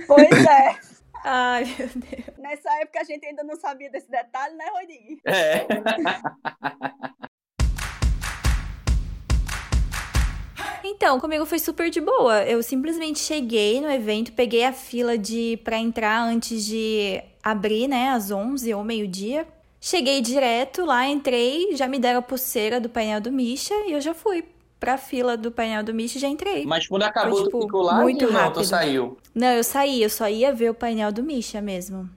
[0.07, 0.94] pois é.
[1.27, 2.37] Ai, meu Deus.
[2.37, 5.21] Nessa época a gente ainda não sabia desse detalhe, né, Rodrigo?
[5.25, 5.65] É.
[10.87, 12.43] Então, comigo foi super de boa.
[12.43, 18.09] Eu simplesmente cheguei no evento, peguei a fila de para entrar antes de abrir, né,
[18.09, 19.47] às 11 ou meio-dia.
[19.81, 23.99] Cheguei direto lá, entrei, já me deram a pulseira do painel do Misha e eu
[23.99, 24.43] já fui
[24.85, 26.63] pra fila do painel do Misha e já entrei.
[26.63, 28.39] Mas quando acabou, Foi, tu tipo, ficou lá muito ou não?
[28.39, 28.61] rápido.
[28.61, 29.17] Tu saiu?
[29.33, 32.07] Não, eu saí, eu só ia ver o painel do Misha mesmo.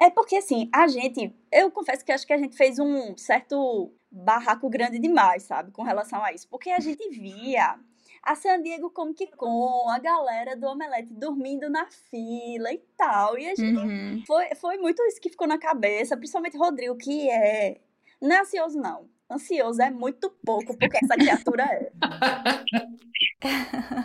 [0.00, 1.34] É porque, assim, a gente.
[1.50, 5.72] Eu confesso que acho que a gente fez um certo barraco grande demais, sabe?
[5.72, 6.48] Com relação a isso.
[6.48, 7.76] Porque a gente via
[8.22, 13.36] a San Diego Comic Con, a galera do Omelete dormindo na fila e tal.
[13.36, 13.76] E a gente.
[13.76, 14.22] Uhum.
[14.26, 17.80] Foi, foi muito isso que ficou na cabeça, principalmente Rodrigo, que é.
[18.20, 19.06] Não é ansioso, não.
[19.32, 21.90] Ansioso é muito pouco, porque essa criatura é.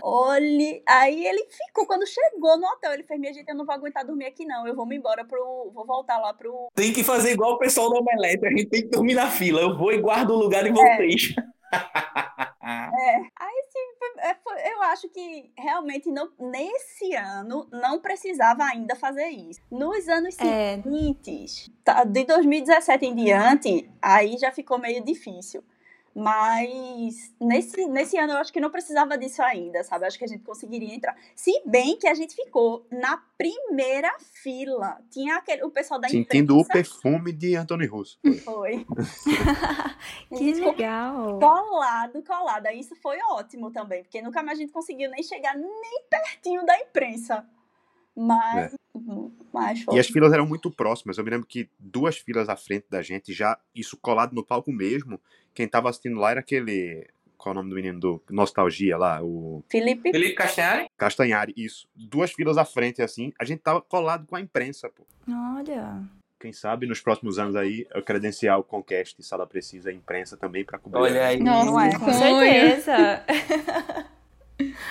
[0.02, 0.82] Olhe.
[0.88, 4.06] Aí ele ficou, quando chegou no hotel, ele fez: Minha gente, eu não vou aguentar
[4.06, 4.68] dormir aqui, não.
[4.68, 5.72] Eu vou me embora pro.
[5.74, 6.70] Vou voltar lá pro.
[6.76, 8.46] Tem que fazer igual o pessoal do Omelete.
[8.46, 9.62] A gente tem que dormir na fila.
[9.62, 10.74] Eu vou e guardo o lugar de É.
[10.74, 11.34] vocês.
[12.68, 13.16] É.
[13.16, 18.96] Aí, assim, foi- é, foi- eu acho que realmente não, nesse ano não precisava ainda
[18.96, 19.62] fazer isso.
[19.72, 20.76] Nos anos É.
[20.76, 25.64] seguintes, tá, de 2017 em diante, aí já ficou meio difícil.
[26.18, 30.04] Mas nesse, nesse ano eu acho que não precisava disso ainda, sabe?
[30.04, 31.16] Eu acho que a gente conseguiria entrar.
[31.36, 34.98] Se bem que a gente ficou na primeira fila.
[35.12, 36.74] Tinha aquele, o pessoal da Sentindo o imprensa.
[36.74, 38.18] perfume de Anthony Russo.
[38.44, 38.84] Foi.
[40.36, 41.38] Que legal.
[41.40, 42.66] colado, colado.
[42.66, 46.66] Aí Isso foi ótimo também, porque nunca mais a gente conseguiu nem chegar nem pertinho
[46.66, 47.48] da imprensa.
[48.18, 48.76] Mas,
[49.54, 49.94] mas foi.
[49.94, 49.98] É.
[49.98, 51.20] E as filas eram muito próximas.
[51.20, 54.72] Eu me lembro que duas filas à frente da gente, já isso colado no palco
[54.72, 55.22] mesmo.
[55.54, 57.08] Quem tava assistindo lá era aquele.
[57.38, 59.22] Qual é o nome do menino do Nostalgia lá?
[59.22, 60.90] O Felipe, Felipe Castanhari?
[60.98, 61.88] Castanhari, isso.
[61.96, 63.32] Duas filas à frente, assim.
[63.40, 65.06] A gente tava colado com a imprensa, pô.
[65.56, 66.02] Olha.
[66.40, 70.80] Quem sabe nos próximos anos aí eu credenciar o Conquest Sala Precisa imprensa também pra
[70.80, 71.00] cobrir.
[71.00, 71.40] Olha aí.
[71.40, 71.90] Nossa, é.
[71.90, 73.26] que Com certeza.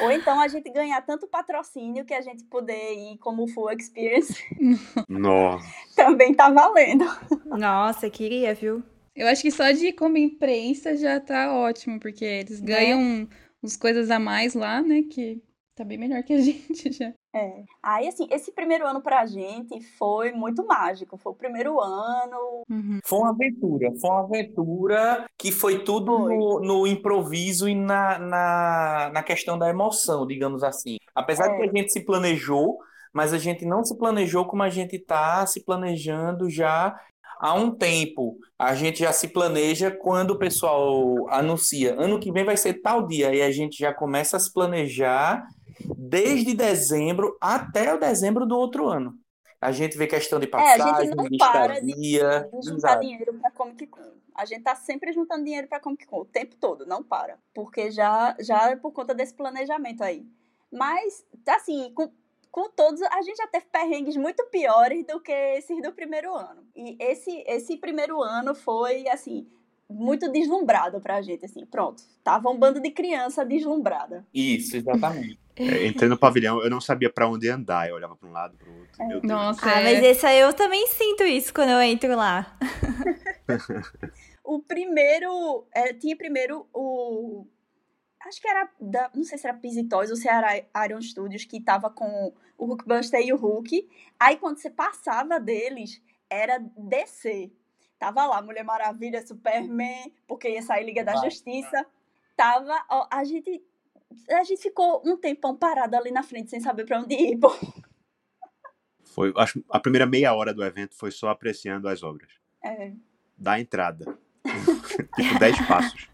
[0.01, 4.35] ou então a gente ganhar tanto patrocínio que a gente poder ir como full experience
[5.09, 5.67] Nossa.
[5.95, 7.05] também tá valendo.
[7.47, 8.83] Nossa, queria, viu?
[9.15, 12.67] Eu acho que só de ir como imprensa já tá ótimo, porque eles Né?
[12.67, 13.29] ganham
[13.63, 15.03] uns coisas a mais lá, né?
[15.11, 15.43] Que
[15.75, 17.13] tá bem melhor que a gente já.
[17.37, 17.65] É.
[17.83, 21.19] Aí, assim, esse primeiro ano pra gente foi muito mágico.
[21.19, 22.63] Foi o primeiro ano.
[22.71, 22.99] Uhum.
[23.05, 26.35] Foi uma aventura, foi uma aventura que foi tudo Foi.
[26.35, 30.97] no, no improviso e na, na, na questão da emoção, digamos assim.
[31.15, 31.57] Apesar de É.
[31.59, 32.79] que a gente se planejou,
[33.13, 36.99] mas a gente não se planejou como a gente está se planejando já
[37.39, 38.39] há um tempo.
[38.59, 43.07] A gente já se planeja quando o pessoal anuncia, ano que vem vai ser tal
[43.07, 45.47] dia, e a gente já começa a se planejar
[45.97, 49.19] desde dezembro até o dezembro do outro ano.
[49.61, 52.19] A gente vê questão de É, a gente passagem, não de para de- de
[52.63, 53.01] juntar exato.
[53.01, 54.13] dinheiro pra Comic Con.
[54.35, 57.39] A gente tá sempre juntando dinheiro pra Comic Con o tempo todo, não para.
[57.55, 60.27] Porque já, já é por conta desse planejamento aí.
[60.71, 62.11] Mas, assim, com,
[62.51, 66.63] com todos, a gente já teve perrengues muito piores do que esses do primeiro ano.
[66.77, 69.49] E esse, esse primeiro ano foi, assim,
[69.89, 72.03] muito deslumbrado pra gente, assim, pronto.
[72.25, 74.27] Tava um bando de criança deslumbrada.
[74.35, 75.39] Isso, exatamente.
[75.59, 77.89] É, entrei no pavilhão, eu não sabia pra onde andar.
[77.89, 79.07] Eu olhava pra um lado, pro outro.
[79.07, 79.33] Meu Deus.
[79.33, 79.85] Nossa, Ah, é.
[79.85, 82.59] mas esse aí eu também sinto isso quando eu entro lá.
[84.45, 85.67] O primeiro.
[85.75, 87.47] é, tinha primeiro o.
[88.27, 88.69] Acho que era.
[88.81, 92.33] Da, não sei se era Pizzy Toys ou se era Iron Studios, que tava com
[92.59, 93.89] o Hulkbuster e o Hulk.
[94.21, 97.51] Aí quando você passava deles, era DC.
[97.99, 101.31] Tava lá Mulher Maravilha, Superman, porque ia sair Liga da Vai.
[101.31, 101.87] Justiça.
[102.37, 102.75] Tava.
[102.91, 103.63] ó, a gente.
[104.31, 107.39] A gente ficou um tempão parado ali na frente sem saber pra onde ir.
[107.39, 107.51] pô.
[109.05, 112.31] Foi, acho a primeira meia hora do evento foi só apreciando as obras.
[112.63, 112.93] É.
[113.37, 114.17] Da entrada.
[115.17, 116.09] tipo, 10 passos.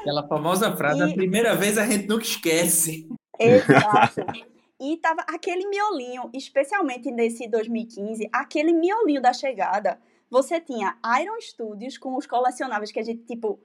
[0.00, 3.08] Aquela famosa frase, E- a primeira vez a gente nunca esquece.
[3.38, 4.20] Exato.
[4.78, 9.98] E tava aquele miolinho, especialmente nesse 2015, aquele miolinho da chegada.
[10.30, 13.58] Você tinha Iron Studios com os colecionáveis que a gente, tipo,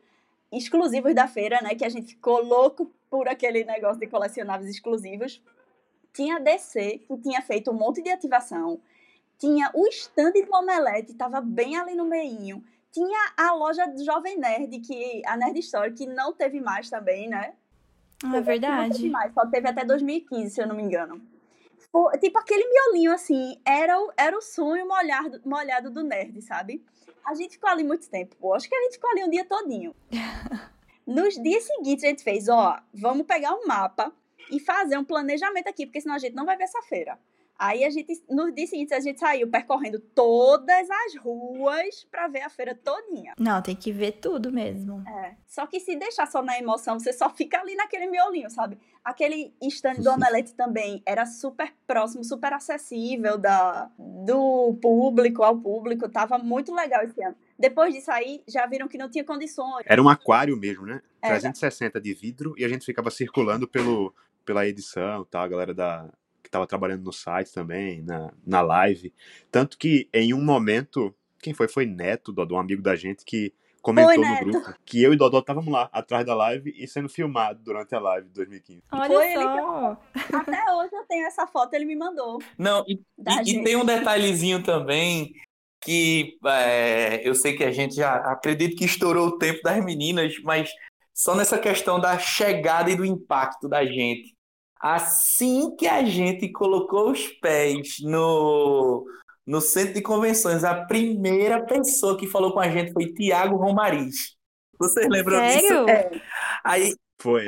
[0.52, 1.76] exclusivos da feira, né?
[1.76, 5.42] Que a gente ficou louco por aquele negócio de colecionáveis exclusivos.
[6.14, 8.80] Tinha DC, que tinha feito um monte de ativação.
[9.38, 12.64] Tinha o stand do Omelete, tava bem ali no meinho.
[12.92, 17.28] Tinha a loja do Jovem Nerd, que a Nerd Story, que não teve mais também,
[17.28, 17.54] né?
[18.24, 19.10] Ah, é verdade.
[19.10, 21.22] mais, só teve até 2015, se eu não me engano.
[21.92, 26.84] Foi, tipo, aquele miolinho, assim, era o, era o sonho molhado, molhado do nerd, sabe?
[27.26, 28.54] A gente ficou ali muito tempo, pô.
[28.54, 29.94] Acho que a gente ficou ali um dia todinho.
[31.06, 34.14] Nos dias seguintes, a gente fez, ó, vamos pegar um mapa
[34.50, 37.20] e fazer um planejamento aqui, porque senão a gente não vai ver essa feira.
[37.62, 42.42] Aí a gente, no dia seguinte, a gente saiu percorrendo todas as ruas pra ver
[42.42, 43.36] a feira todinha.
[43.38, 45.08] Não, tem que ver tudo mesmo.
[45.08, 45.36] É.
[45.46, 48.80] Só que se deixar só na emoção, você só fica ali naquele miolinho, sabe?
[49.06, 56.10] Aquele stand do Omelete também era super próximo, super acessível da, do público ao público.
[56.10, 57.36] Tava muito legal esse ano.
[57.60, 59.84] Depois disso aí, já viram que não tinha condições.
[59.86, 61.00] Era um aquário mesmo, né?
[61.22, 61.34] Era.
[61.36, 64.12] 360 de vidro e a gente ficava circulando pelo,
[64.44, 65.44] pela edição, tá?
[65.44, 66.12] A galera da
[66.52, 69.14] que tava trabalhando no site também, na, na live.
[69.50, 71.68] Tanto que em um momento, quem foi?
[71.70, 74.44] Foi Neto, Dodô, um amigo da gente que comentou Foi, no Neto.
[74.44, 78.00] grupo que eu e Dodô estávamos lá, atrás da live e sendo filmado durante a
[78.00, 78.84] live de 2015.
[78.92, 80.02] Olha Foi ele só.
[80.34, 82.40] Até hoje eu tenho essa foto, ele me mandou.
[82.58, 83.00] Não, e,
[83.46, 85.32] e- e tem um detalhezinho também
[85.84, 90.34] que é, eu sei que a gente já acredito que estourou o tempo das meninas,
[90.44, 90.70] mas
[91.14, 94.36] só nessa questão da chegada e do impacto da gente.
[94.82, 99.06] Assim que a gente colocou os pés no,
[99.46, 104.36] no centro de convenções, a primeira pessoa que falou com a gente foi Tiago Romariz.
[104.80, 105.60] Vocês lembram disso?
[105.60, 105.90] Sério?
[105.90, 106.10] É.
[106.64, 107.46] Aí Foi,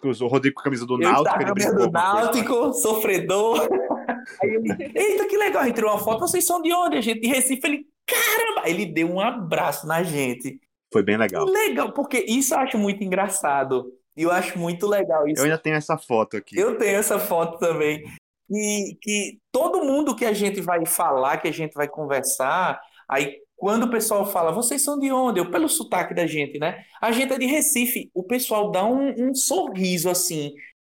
[0.00, 1.90] cruzou o Rodrigo com a camisa do eu Náutico, ele brincou do.
[1.90, 3.68] Náutico, sofredor.
[4.40, 6.20] Aí ele, eita, que legal, a gente tirou uma foto.
[6.20, 6.98] Vocês são de onde?
[6.98, 7.66] A gente de Recife.
[7.66, 8.68] Ele, caramba!
[8.68, 10.60] Ele deu um abraço na gente.
[10.92, 11.44] Foi bem legal.
[11.44, 13.92] Legal, porque isso eu acho muito engraçado.
[14.16, 15.40] E eu acho muito legal isso.
[15.40, 16.58] Eu ainda tenho essa foto aqui.
[16.58, 18.02] Eu tenho essa foto também.
[18.50, 23.38] E que todo mundo que a gente vai falar, que a gente vai conversar, aí
[23.56, 25.38] quando o pessoal fala, vocês são de onde?
[25.38, 26.84] Eu, pelo sotaque da gente, né?
[27.00, 28.10] A gente é de Recife.
[28.12, 30.52] O pessoal dá um, um sorriso assim.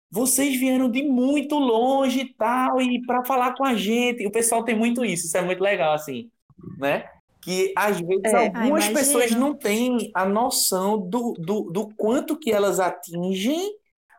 [0.08, 4.24] Vocês vieram de muito longe e tal, e para falar com a gente.
[4.26, 6.30] O pessoal tem muito isso, isso é muito legal, assim,
[6.78, 7.04] né?
[7.43, 8.47] Que às vezes É.
[8.47, 8.95] algumas Ah, imagino.
[8.95, 13.72] pessoas não têm a noção do, do, do quanto que elas atingem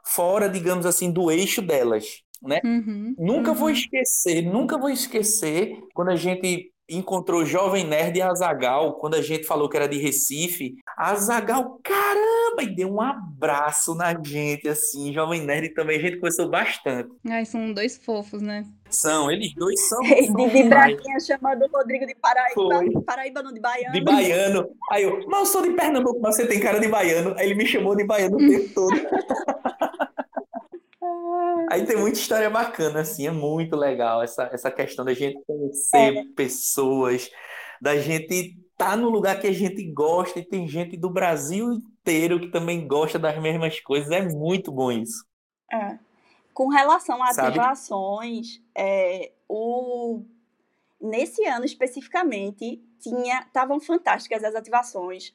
[0.05, 2.61] fora, digamos assim, do eixo delas, né?
[2.65, 3.15] Uhum.
[3.17, 3.73] Nunca vou Uhum.
[3.73, 9.45] esquecer, nunca vou esquecer quando a gente encontrou Jovem Nerd e Azagal, quando a gente
[9.45, 10.75] falou que era de Recife.
[10.97, 15.13] Azagal, caramba, e deu um abraço na gente, assim.
[15.13, 17.09] Jovem Nerd também, a gente conversou bastante.
[17.29, 18.65] Ai, são dois fofos, né?
[18.89, 20.69] São, eles dois são, De, são de demais.
[20.69, 23.01] Braguinha chamando o Rodrigo de Paraíba.
[23.05, 23.93] Paraíba não, de Baiano.
[23.93, 24.69] De baiano.
[24.91, 27.33] Aí eu, mas eu sou de Pernambuco, mas você tem cara de baiano.
[27.37, 28.93] Aí ele me chamou de baiano o tempo todo.
[31.73, 36.23] Aí tem muita história bacana, assim, é muito legal essa, essa questão da gente conhecer
[36.35, 37.31] pessoas,
[37.81, 42.39] da gente estar no lugar que a gente gosta e tem gente do Brasil inteiro
[42.39, 44.11] que também gosta das mesmas coisas.
[44.11, 45.25] É muito bom isso.
[45.71, 45.97] É.
[46.53, 50.21] Com relação a ativações, é, o...
[51.01, 55.33] nesse ano especificamente, tinha estavam fantásticas as ativações.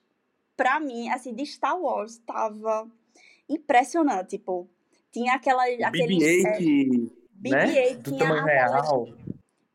[0.56, 2.88] Pra mim, assim, de Star Wars, tava
[3.48, 4.38] impressionante.
[4.38, 4.68] Tipo,
[5.12, 6.22] tinha aquela, aqueles.
[6.22, 7.10] é, BB-8,
[7.42, 7.66] né?
[7.66, 9.08] BB-8 Do tinha real.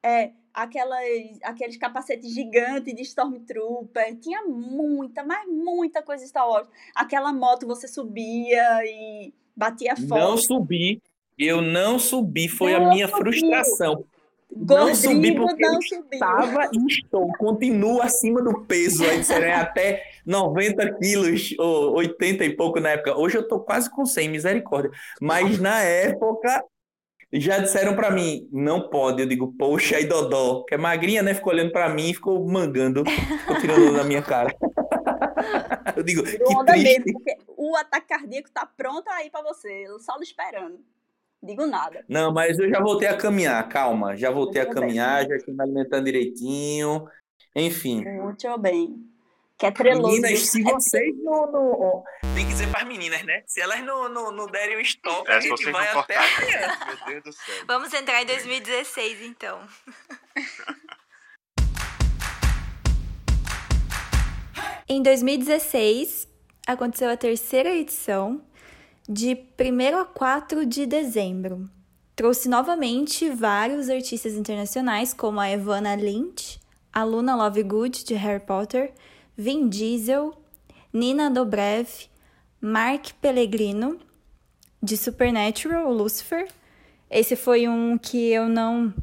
[0.03, 0.99] é, aquelas,
[1.43, 4.15] aqueles capacetes gigantes de Stormtrooper.
[4.19, 6.67] Tinha muita, mas muita coisa Star Wars.
[6.95, 10.37] Aquela moto você subia e batia Não foto.
[10.43, 11.01] subi.
[11.37, 13.23] Eu não subi, foi a Não minha subiu.
[13.23, 14.05] frustração.
[14.55, 16.07] Não subi porque não eu subiu.
[16.13, 19.03] estava e estou, continuo acima do peso.
[19.03, 23.17] Aí disseram, é até 90 quilos, ou 80 e pouco na época.
[23.17, 24.91] Hoje eu tô quase com 100, misericórdia.
[25.21, 26.63] Mas na época,
[27.31, 29.21] já disseram pra mim, não pode.
[29.21, 31.33] Eu digo, poxa, aí Dodó, que é magrinha, né?
[31.33, 34.53] Ficou olhando pra mim e ficou mangando, ficou tirando na minha cara.
[35.95, 36.99] Eu digo, Virou que onda triste.
[36.99, 40.79] mesmo, porque o ataque cardíaco tá pronto aí pra você, só lhe esperando.
[41.41, 42.05] Digo nada.
[42.07, 44.15] Não, mas eu já voltei a caminhar, calma.
[44.15, 44.83] Já voltei a Muito bem.
[44.87, 47.05] caminhar, já estou me alimentando direitinho.
[47.53, 48.03] Enfim.
[48.05, 48.95] Muito bem.
[49.57, 50.07] Que é treloso.
[50.21, 52.03] Meninas, se É vocês não, não-
[52.35, 53.43] Tem que dizer para as meninas, né?
[53.45, 56.77] Se elas não, não, não derem o stop, a É, se gente vai até amanhã.
[56.87, 57.65] Meu Deus do céu.
[57.67, 59.59] Vamos entrar em 2016, então.
[64.87, 66.27] em 2016,
[66.67, 68.41] aconteceu a terceira edição,
[69.07, 71.69] de 1 a 4 de dezembro.
[72.15, 76.59] Trouxe novamente vários artistas internacionais, como a Evana Lynch,
[76.91, 78.93] a Luna Lovegood, de Harry Potter,
[79.37, 80.33] Vin Diesel,
[80.91, 81.87] Nina Dobrev,
[82.61, 83.99] Mark Pellegrino,
[84.81, 86.47] de Supernatural, Lucifer.
[87.09, 88.93] Esse foi um que eu não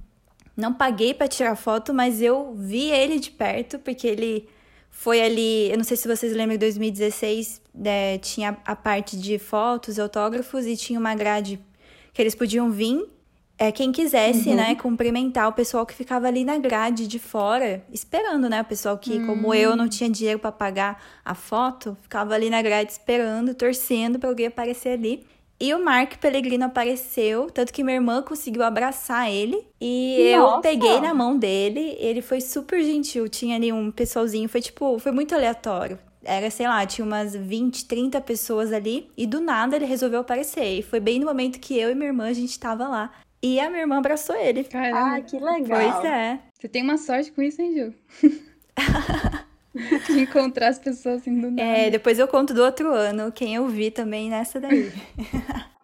[0.57, 4.47] não paguei para tirar foto, mas eu vi ele de perto porque ele
[4.91, 9.39] foi ali, eu não sei se vocês lembram, em 2016 né, tinha a parte de
[9.39, 11.59] fotos, autógrafos e tinha uma grade
[12.13, 13.09] que eles podiam vir,
[13.61, 18.49] é, quem quisesse, né, cumprimentar o pessoal que ficava ali na grade de fora, esperando,
[18.49, 22.49] né, o pessoal que, como eu, não tinha dinheiro para pagar a foto, ficava ali
[22.49, 25.27] na grade esperando, torcendo para alguém aparecer ali.
[25.61, 29.63] E o Mark Pellegrino apareceu, tanto que minha irmã conseguiu abraçar ele.
[29.79, 30.63] E eu Nossa!
[30.63, 31.99] peguei na mão dele.
[31.99, 33.29] Ele foi super gentil.
[33.29, 35.99] Tinha ali um pessoalzinho, foi tipo, foi muito aleatório.
[36.25, 39.11] Era, sei lá, tinha umas 20, 30 pessoas ali.
[39.15, 40.79] E do nada ele resolveu aparecer.
[40.79, 43.13] E foi bem no momento que eu e minha irmã, a gente tava lá.
[43.43, 44.65] E a minha irmã abraçou ele.
[44.65, 45.17] Caramba.
[45.17, 45.93] Ah, que legal.
[45.93, 46.39] Pois é.
[46.59, 47.95] Você tem uma sorte com isso, hein, Ju?
[50.07, 51.63] De encontrar as pessoas assim do nada.
[51.63, 54.93] É, depois eu conto do outro ano, quem eu vi também nessa daí.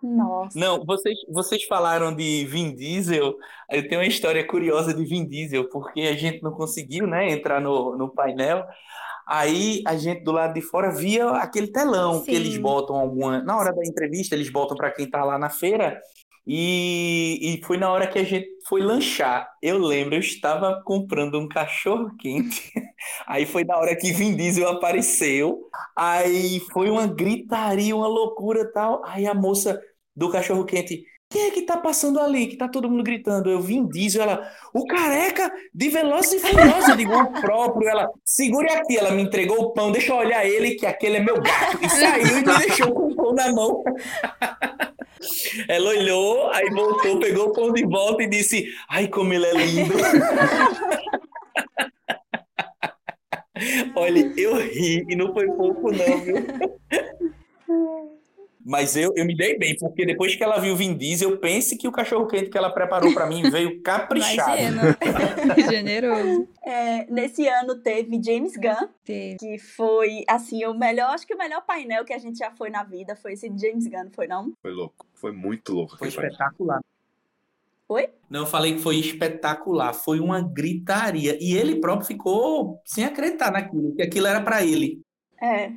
[0.03, 0.59] Nossa.
[0.59, 3.35] Não, vocês, vocês falaram de Vin Diesel.
[3.71, 7.61] Eu tenho uma história curiosa de Vin Diesel, porque a gente não conseguiu, né, entrar
[7.61, 8.65] no, no painel.
[9.27, 12.37] Aí a gente do lado de fora via aquele telão que Sim.
[12.37, 13.43] eles botam alguma.
[13.43, 16.01] Na hora da entrevista, eles botam para quem tá lá na feira.
[16.47, 19.51] E, e foi na hora que a gente foi lanchar.
[19.61, 22.73] Eu lembro, eu estava comprando um cachorro quente.
[23.27, 25.69] Aí foi na hora que Vin Diesel apareceu.
[25.97, 29.03] Aí foi uma gritaria, uma loucura e tal.
[29.05, 29.81] Aí a moça
[30.15, 32.47] do cachorro quente, quem é que tá passando ali?
[32.47, 33.51] Que tá todo mundo gritando.
[33.51, 36.91] Eu Vin Diesel, ela, o careca de Velozes e Furiosos.
[36.91, 37.89] Eu digo, o próprio.
[37.89, 38.97] Ela, segure aqui.
[38.97, 41.85] Ela me entregou o pão, deixa eu olhar ele, que aquele é meu gato.
[41.85, 43.83] E saiu e me deixou com o pão na mão.
[45.69, 49.55] Ela olhou, aí voltou, pegou o pão de volta e disse: Ai, como ele é
[49.55, 49.95] lindo.
[53.97, 56.37] Olha, eu ri e não foi pouco, não, viu?
[58.69, 61.77] Mas eu, eu me dei bem, porque depois que ela viu o Vin Diesel, pense
[61.77, 64.61] que o cachorro quente que ela preparou pra mim veio caprichado.
[64.61, 64.97] Imagina.
[65.71, 66.49] Generoso.
[66.65, 69.37] É, nesse ano teve James Gunn, Teve.
[69.37, 72.69] que foi, assim, o melhor, acho que o melhor painel que a gente já foi
[72.69, 74.53] na vida foi esse de James Gunn, foi não?
[74.61, 75.07] Foi louco.
[75.15, 75.97] Foi muito louco.
[75.97, 76.81] Foi espetacular.
[77.89, 78.09] Oi?
[78.29, 81.39] Não, eu falei que foi espetacular, foi uma gritaria.
[81.41, 85.01] E ele próprio ficou sem acreditar naquilo, que aquilo era pra ele.
[85.41, 85.71] É,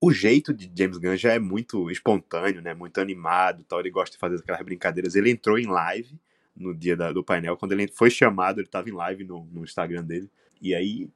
[0.00, 2.72] O jeito de James Gunn já é muito espontâneo, né?
[2.74, 3.80] Muito animado, tal.
[3.80, 5.14] Ele gosta de fazer aquelas brincadeiras.
[5.16, 6.18] Ele entrou em live
[6.56, 7.56] no dia da- do painel.
[7.56, 10.30] Quando ele foi chamado, ele estava em live no, no Instagram dele.
[10.62, 11.08] E aí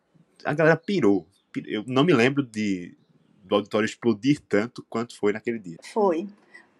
[0.45, 1.27] a galera pirou.
[1.53, 2.97] Pir- Eu não me lembro de
[3.45, 5.77] do auditório explodir tanto quanto foi naquele dia.
[5.93, 6.23] foi.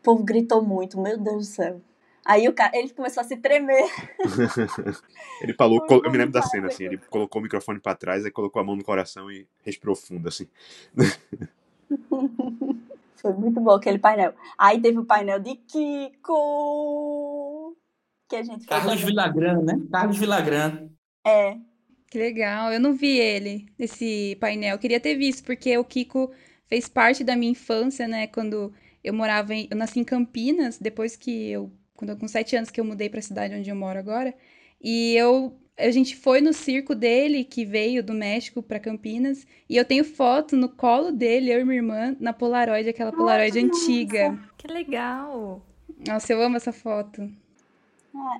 [0.01, 1.81] O povo gritou muito, meu Deus do céu.
[2.25, 3.85] Aí o cara, ele começou a se tremer.
[5.43, 8.25] Ele falou, colo- eu me lembro da cena assim, ele colocou o microfone pra trás,
[8.25, 10.49] aí colocou a mão no coração e respirou fundo assim.
[13.17, 14.35] Foi muito bom aquele painel.
[14.59, 16.97] Aí teve o painel de Kiko.
[18.29, 19.07] Que a gente Carlos também.
[19.07, 19.81] Vilagran, né?
[19.91, 20.91] Carlos Vilagran.
[21.27, 21.59] É,
[22.11, 22.73] Que legal.
[22.73, 24.75] Eu não vi ele, esse painel.
[24.77, 26.31] Eu queria ter visto, porque o Kiko
[26.67, 28.27] fez parte da minha infância, né?
[28.27, 28.73] Quando
[29.03, 29.69] eu morava em.
[29.71, 31.73] Eu nasci em Campinas, depois que eu.
[31.95, 34.35] Quando eu, com sete anos que eu mudei pra cidade onde eu moro agora.
[34.81, 35.59] E eu.
[35.79, 39.47] A gente foi no circo dele, que veio do México pra Campinas.
[39.69, 43.59] E eu tenho foto no colo dele, eu e minha irmã, na Polaroid, aquela Polaroid
[43.59, 44.39] antiga.
[44.59, 45.65] Que legal.
[46.07, 47.29] Nossa, eu amo essa foto.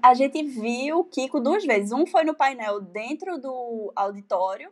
[0.03, 1.93] a gente viu o Kiko duas vezes.
[1.93, 4.71] Um foi no painel dentro do auditório.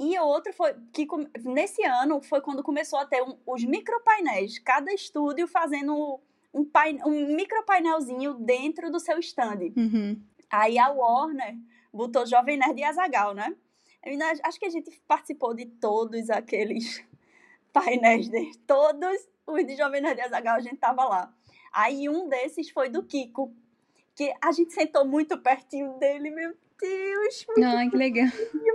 [0.00, 1.06] E o outro foi que
[1.44, 6.18] nesse ano foi quando começou a ter um- os micropainéis, cada estúdio fazendo
[6.52, 9.72] um, pain, um micropainelzinho dentro do seu stand.
[9.76, 10.18] Uhum.
[10.50, 11.56] Aí a Warner
[11.92, 13.54] botou Jovem Nerd e Azagal, né?
[14.44, 17.04] Acho que a gente participou de todos aqueles
[17.72, 18.54] painéis dele.
[18.66, 21.34] Todos os de Jovem Nerd e Azagal a gente tava lá.
[21.72, 23.52] Aí um desses foi do Kiko,
[24.14, 27.46] que a gente sentou muito pertinho dele, meu Deus.
[27.64, 28.26] Ai, que legal.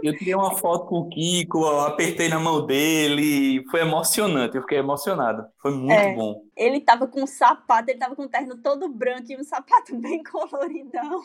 [0.01, 3.63] Eu tirei uma foto com o Kiko, eu apertei na mão dele.
[3.69, 5.45] Foi emocionante, eu fiquei emocionado.
[5.61, 6.15] Foi muito É.
[6.15, 6.43] bom.
[6.55, 9.95] Ele tava com um sapato, ele tava com um terno todo branco e um sapato
[9.99, 11.21] bem coloridão.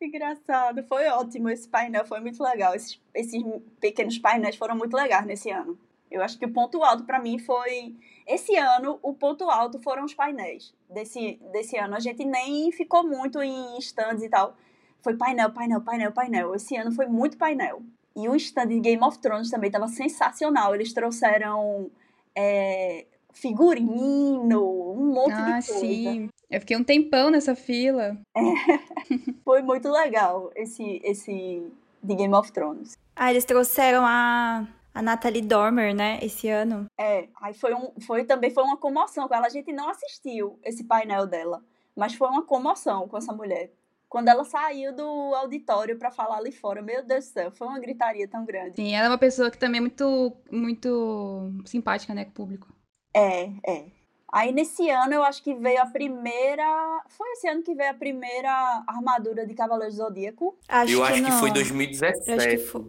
[0.00, 2.74] Engraçado, foi ótimo esse painel, foi muito legal.
[2.74, 3.42] Esses, esses
[3.80, 5.78] pequenos painéis foram muito legais nesse ano.
[6.10, 7.94] Eu acho que o ponto alto pra mim foi.
[8.26, 11.94] Esse ano, o ponto alto foram os painéis desse, desse ano.
[11.94, 14.56] A gente nem ficou muito em stands e tal.
[15.02, 16.54] Foi painel, painel, painel, painel.
[16.54, 17.82] Esse ano foi muito painel.
[18.16, 20.74] E o stand de Game of Thrones também tava sensacional.
[20.74, 21.90] Eles trouxeram
[22.36, 25.80] é, figurino, um monte Ah, de coisa.
[25.80, 26.28] sim.
[26.50, 28.18] Eu fiquei um tempão nessa fila.
[29.44, 31.62] Foi muito legal esse, esse
[32.02, 32.98] de Game of Thrones.
[33.14, 36.86] Ah, eles trouxeram a, a Natalie Dormer, né, esse ano.
[36.98, 39.46] É, aí foi, um, foi também foi uma comoção com ela.
[39.46, 41.62] A gente não assistiu esse painel dela,
[41.94, 43.70] mas foi uma comoção com essa mulher.
[44.10, 45.04] Quando ela saiu do
[45.36, 48.74] auditório pra falar ali fora, meu Deus do céu, foi uma gritaria tão grande.
[48.74, 52.74] Sim, ela é uma pessoa que também é muito, muito simpática, né, com o público.
[53.14, 53.84] É, é.
[54.32, 56.64] Aí nesse ano eu acho que veio a primeira.
[57.08, 60.58] Foi esse ano que veio a primeira armadura de Cavaleiro do Zodíaco.
[60.68, 61.38] Acho eu acho que não.
[61.38, 62.30] foi Eu 2017.
[62.32, 62.80] acho que foi.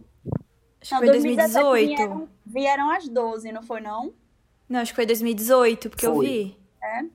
[0.82, 1.88] Acho que Não, foi 2018.
[1.96, 4.12] Vieram, vieram as 12, não foi não?
[4.68, 6.26] Não, acho que foi 2018, porque eu Foi.
[6.26, 6.58] vi.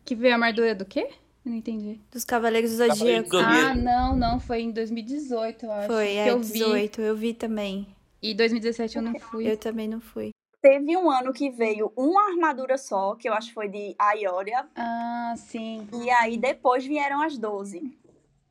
[0.04, 1.10] Que veio a armadura do quê?
[1.46, 2.00] Eu não entendi.
[2.10, 3.30] Dos Cavaleiros do Zodíaco.
[3.30, 3.36] Zodíaco.
[3.36, 4.40] Ah, não, não.
[4.40, 5.86] Foi em 2018, eu acho.
[5.86, 6.52] Foi, que é, eu vi.
[6.54, 7.00] 18.
[7.00, 7.86] Eu vi também.
[8.20, 9.48] E 2017 eu não fui.
[9.48, 10.30] Eu também não fui.
[10.60, 14.66] Teve um ano que veio uma armadura só, que eu acho que foi de Aioria.
[14.74, 15.86] Ah, sim.
[16.02, 17.96] E aí depois vieram as 12.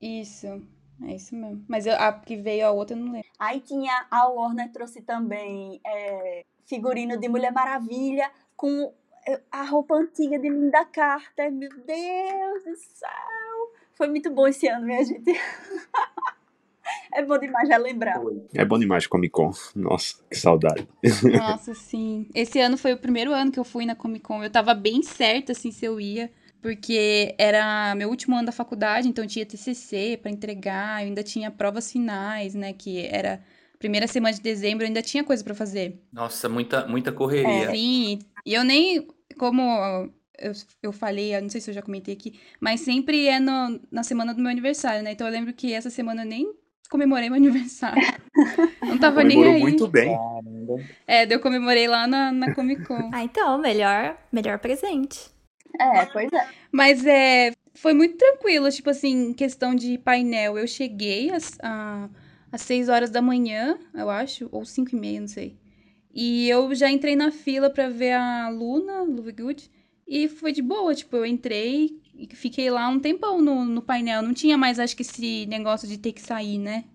[0.02, 0.48] Isso.
[1.04, 1.66] É isso mesmo.
[1.68, 3.28] Mas eu- a que veio a outra eu não lembro.
[3.38, 8.94] Aí tinha a Warner trouxe também é, figurino de Mulher Maravilha com
[9.52, 11.52] a roupa antiga de Linda Carter.
[11.52, 13.10] Meu Deus do céu!
[13.96, 15.32] Foi muito bom esse ano, minha gente.
[17.14, 18.22] é bom demais já lembrar.
[18.54, 19.52] É bom demais Comic Con.
[19.76, 20.88] Nossa, que saudade.
[21.24, 22.28] Nossa, sim.
[22.36, 24.44] Esse ano foi o primeiro ano que eu fui na Comic Con.
[24.44, 26.30] Eu tava bem certa, assim, se eu ia.
[26.62, 31.02] Porque era meu último ano da faculdade, então tinha TCC pra entregar.
[31.02, 32.74] Eu ainda tinha provas finais, né?
[32.74, 33.40] Que era
[33.78, 36.02] primeira semana de dezembro, eu ainda tinha coisa pra fazer.
[36.12, 37.70] Nossa, muita, muita correria.
[37.70, 39.62] Sim, e eu nem, como
[40.40, 43.80] eu, eu falei, eu não sei se eu já comentei aqui, mas sempre é no-
[43.92, 45.12] na semana do meu aniversário, né?
[45.12, 46.54] Então eu lembro que essa semana eu nem
[46.90, 48.02] comemorei meu aniversário.
[48.84, 49.62] Não tava nem aí.
[49.62, 50.18] muito bem.
[51.08, 53.10] É, eu comemorei lá na, na Comic Con.
[53.14, 55.30] Ah, então, melhor, melhor presente.
[55.80, 56.48] É, pois é.
[56.72, 60.58] Mas é, foi muito tranquilo, tipo assim, em questão de painel.
[60.58, 61.58] Eu cheguei às,
[62.52, 65.58] às 6 horas da manhã, eu acho, ou 5 e meia, não sei.
[66.16, 69.70] E eu já entrei na fila pra ver a Luna, Lovegood,
[70.08, 74.22] e foi de boa, tipo, eu entrei e fiquei lá um tempão no, no painel.
[74.24, 76.86] Não tinha mais, acho que, esse negócio de ter que sair, né?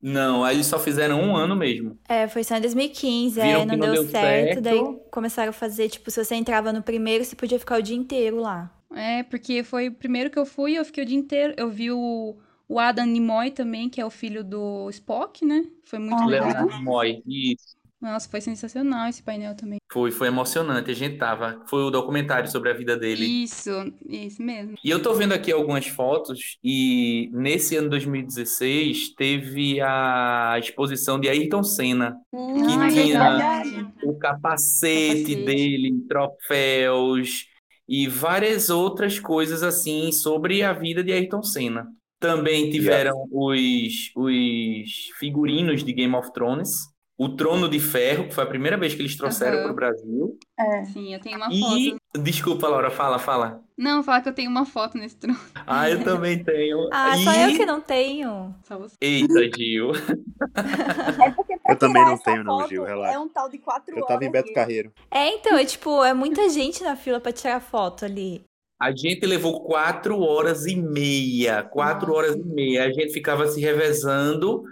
[0.00, 1.98] Não, aí eles só fizeram um ano mesmo.
[2.08, 4.60] É, foi só em 2015, Viram é, que não, não deu, deu certo, certo.
[4.60, 7.96] daí começaram a fazer, tipo, se você entrava no primeiro, você podia ficar o dia
[7.96, 8.70] inteiro lá.
[8.94, 11.54] É, porque foi o primeiro que eu fui, eu fiquei o dia inteiro.
[11.56, 12.36] Eu vi o,
[12.68, 15.64] o Adam Nimoy também, que é o filho do Spock, né?
[15.84, 16.26] Foi muito Aham.
[16.26, 16.66] legal.
[16.66, 17.22] Leonardo Nimoy.
[17.26, 17.76] Isso.
[18.02, 19.78] Nossa, foi sensacional esse painel também.
[19.92, 20.90] Foi, foi emocionante.
[20.90, 21.62] A gente tava.
[21.68, 23.24] Foi o documentário sobre a vida dele.
[23.24, 23.70] Isso,
[24.08, 24.74] isso mesmo.
[24.84, 31.28] E eu tô vendo aqui algumas fotos e nesse ano 2016 teve a exposição de
[31.28, 33.86] Ayrton Senna, Hum, Que Ah, tinha- verdade.
[34.04, 35.36] o capacete, Capacete.
[35.44, 37.46] dele, troféus
[37.88, 41.86] e várias outras coisas assim sobre a vida de Ayrton Senna.
[42.18, 46.91] Também tiveram os, os figurinos de Game of Thrones,
[47.24, 49.62] o Trono de Ferro, que foi a primeira vez que eles trouxeram Aham.
[49.64, 50.38] para o Brasil.
[50.58, 50.84] É.
[50.86, 52.22] Sim, eu tenho uma E, foto.
[52.22, 53.62] desculpa, Laura, fala, fala.
[53.76, 55.38] Não, falar que eu tenho uma foto nesse trono.
[55.66, 56.88] Ah, eu também tenho.
[56.92, 58.54] Ah, só E- eu que não tenho.
[58.64, 58.96] Só você.
[59.00, 59.92] Eita, Gil.
[61.24, 63.14] É porque Eu também não tenho, não, Gil, relaxa.
[63.14, 64.54] É um tal de quatro Eu tava em Beto Gil.
[64.54, 64.92] Carreiro.
[65.10, 68.42] É, então, é tipo, é muita gente na fila pra tirar foto ali.
[68.80, 71.62] A gente levou quatro horas e meia.
[71.62, 72.18] Quatro Nossa.
[72.18, 72.84] horas e meia.
[72.84, 74.64] A gente ficava se revezando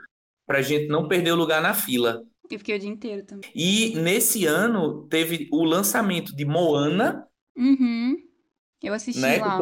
[0.49, 2.21] pra gente não perder o lugar na fila.
[2.51, 3.51] Eu fiquei o dia inteiro também.
[3.55, 7.27] E nesse ano teve o lançamento de Moana,
[7.57, 8.17] Uhum.
[8.83, 9.39] Eu assisti né?
[9.39, 9.59] lá.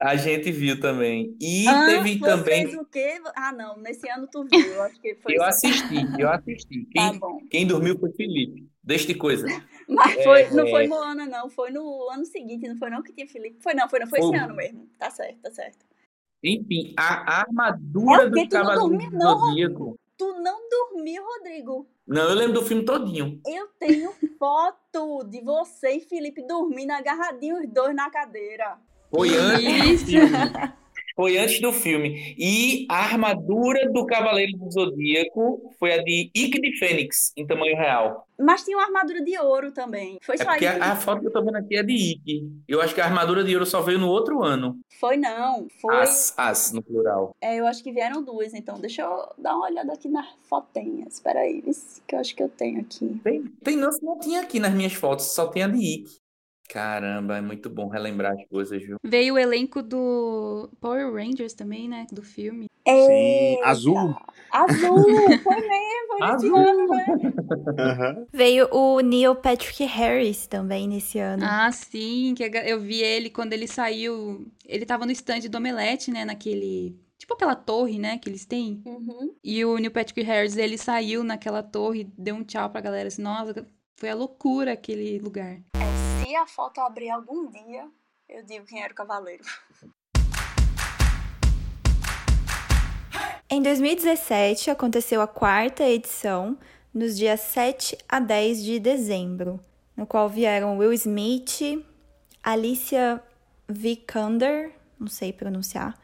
[0.00, 1.36] A gente viu também.
[1.40, 2.66] E Ah, teve você também.
[2.66, 3.20] fez o quê?
[3.36, 4.60] Ah, não, nesse ano tu viu.
[4.60, 6.86] Eu acho que foi Eu assisti, eu assisti.
[6.94, 7.38] Tá Quem, bom.
[7.50, 8.66] quem dormiu foi Felipe.
[8.82, 9.44] Deste coisa.
[9.88, 10.70] Mas foi, não É.
[10.70, 11.50] foi Moana, não.
[11.50, 13.60] Foi no ano seguinte, não foi não que tinha Felipe.
[13.60, 14.06] Foi não, foi não.
[14.06, 14.88] Foi esse ano mesmo.
[14.98, 15.84] Tá certo, tá certo.
[16.42, 19.98] Enfim, a armadura É do tu não Cavaleiro dormiu, do não, Zodíaco.
[20.16, 20.57] Tu não
[20.98, 21.88] dormiu, Rodrigo.
[22.06, 23.40] Não, eu lembro do filme todinho.
[23.46, 28.78] Eu tenho foto de você e Felipe dormindo agarradinhos os dois na cadeira.
[29.10, 30.10] Foi antes.
[31.18, 32.36] Foi antes do filme.
[32.38, 37.76] E a armadura do Cavaleiro do Zodíaco foi a de Ike de Fênix, em tamanho
[37.76, 38.24] real.
[38.38, 40.20] Mas tinha uma armadura de ouro também.
[40.22, 40.80] Foi É só porque isso?
[40.80, 42.48] a, a foto que eu tô vendo aqui é de Ike.
[42.68, 44.78] Eu acho que a armadura de ouro só veio no outro ano.
[45.00, 45.66] Foi não.
[45.80, 45.96] Foi.
[45.96, 47.34] As, as, no plural.
[47.40, 48.78] É, eu acho que vieram duas, então.
[48.80, 51.14] Deixa eu dar uma olhada aqui nas fotinhas.
[51.14, 51.64] Espera aí,
[52.06, 53.20] que eu acho que eu tenho aqui.
[53.24, 56.27] Tem, tem não, não tinha aqui nas minhas fotos, só tem a de Ike.
[56.68, 58.98] Caramba, é muito bom relembrar as coisas, viu?
[59.02, 62.06] Veio o elenco do Power Rangers também, né?
[62.12, 62.66] Do filme.
[62.86, 63.66] Sim, Eita!
[63.66, 64.16] azul.
[64.50, 65.04] Azul!
[65.42, 66.88] Foi mesmo, Azul.
[66.88, 67.06] né?
[67.78, 68.26] Aham.
[68.32, 71.42] Veio o Neil Patrick Harris também nesse ano.
[71.46, 74.46] Ah, sim, que eu vi ele quando ele saiu.
[74.66, 76.24] Ele tava no stand do Omelete, né?
[76.24, 76.96] Naquele.
[77.18, 78.18] Tipo aquela torre, né?
[78.18, 78.82] Que eles têm.
[78.86, 79.34] Uhum.
[79.42, 83.08] E o Neil Patrick Harris, ele saiu naquela torre, deu um tchau pra galera.
[83.08, 83.66] Assim, nossa,
[83.96, 85.60] foi a loucura aquele lugar.
[86.28, 87.88] Se a foto abrir algum dia,
[88.28, 89.42] eu digo quem era o cavaleiro.
[93.48, 96.58] Em 2017, aconteceu a quarta edição,
[96.92, 99.58] nos dias 7 a 10 de dezembro,
[99.96, 101.82] no qual vieram Will Smith,
[102.42, 103.22] Alicia
[103.66, 104.70] Vikander,
[105.00, 105.98] não sei pronunciar,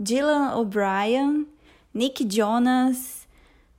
[0.00, 1.46] Dylan O'Brien,
[1.92, 3.28] Nick Jonas,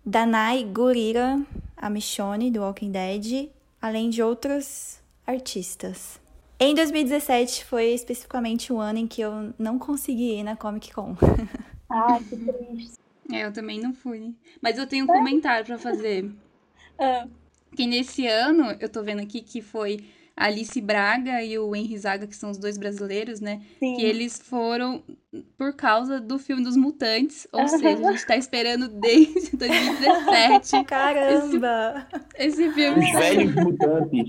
[0.05, 1.41] Danai Gurira,
[1.75, 3.49] a Michonne do Walking Dead,
[3.81, 4.96] além de outros
[5.27, 6.19] artistas.
[6.59, 11.15] Em 2017 foi especificamente o ano em que eu não consegui ir na Comic Con.
[11.89, 12.97] Ai, que triste.
[13.31, 14.33] É, eu também não fui.
[14.61, 16.29] Mas eu tenho um comentário pra fazer.
[16.99, 17.27] Ah,
[17.75, 20.03] Que nesse ano, eu tô vendo aqui que foi
[20.35, 23.61] a Alice Braga e o Henry Zaga, que são os dois brasileiros, né?
[23.77, 23.95] sim.
[23.95, 25.03] Que eles foram
[25.55, 27.47] por causa do filme dos Mutantes.
[27.53, 32.07] Ou seja, a gente tá esperando desde 2017 Caramba!
[32.35, 33.05] esse filme.
[33.05, 34.27] Os velhos mutantes.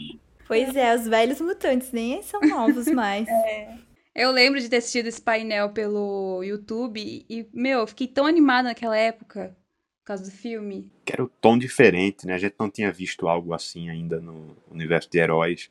[0.48, 3.28] Pois é, os velhos mutantes nem são novos mais.
[4.18, 8.64] Eu lembro de ter assistido esse painel pelo YouTube e, meu, eu fiquei tão animada
[8.64, 9.56] naquela época
[10.00, 10.90] por causa do filme.
[11.04, 12.34] Que era o tom diferente, né?
[12.34, 15.70] A gente não tinha visto algo assim ainda no universo de heróis.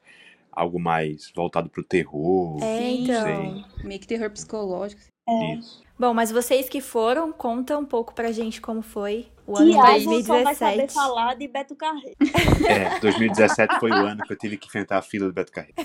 [0.49, 2.63] Algo mais voltado pro terror.
[2.63, 3.03] É, Sim.
[3.03, 3.65] então.
[3.84, 5.01] Meio que terror psicológico.
[5.28, 5.84] Isso.
[5.99, 9.71] Bom, mas vocês que foram, conta um pouco pra gente como foi o ano de
[9.71, 10.93] Tiago só vai saber 2017.
[10.93, 12.17] falar de Beto Carreiro.
[12.67, 15.75] É, 2017 foi o ano que eu tive que enfrentar a fila do Beto Carreiro.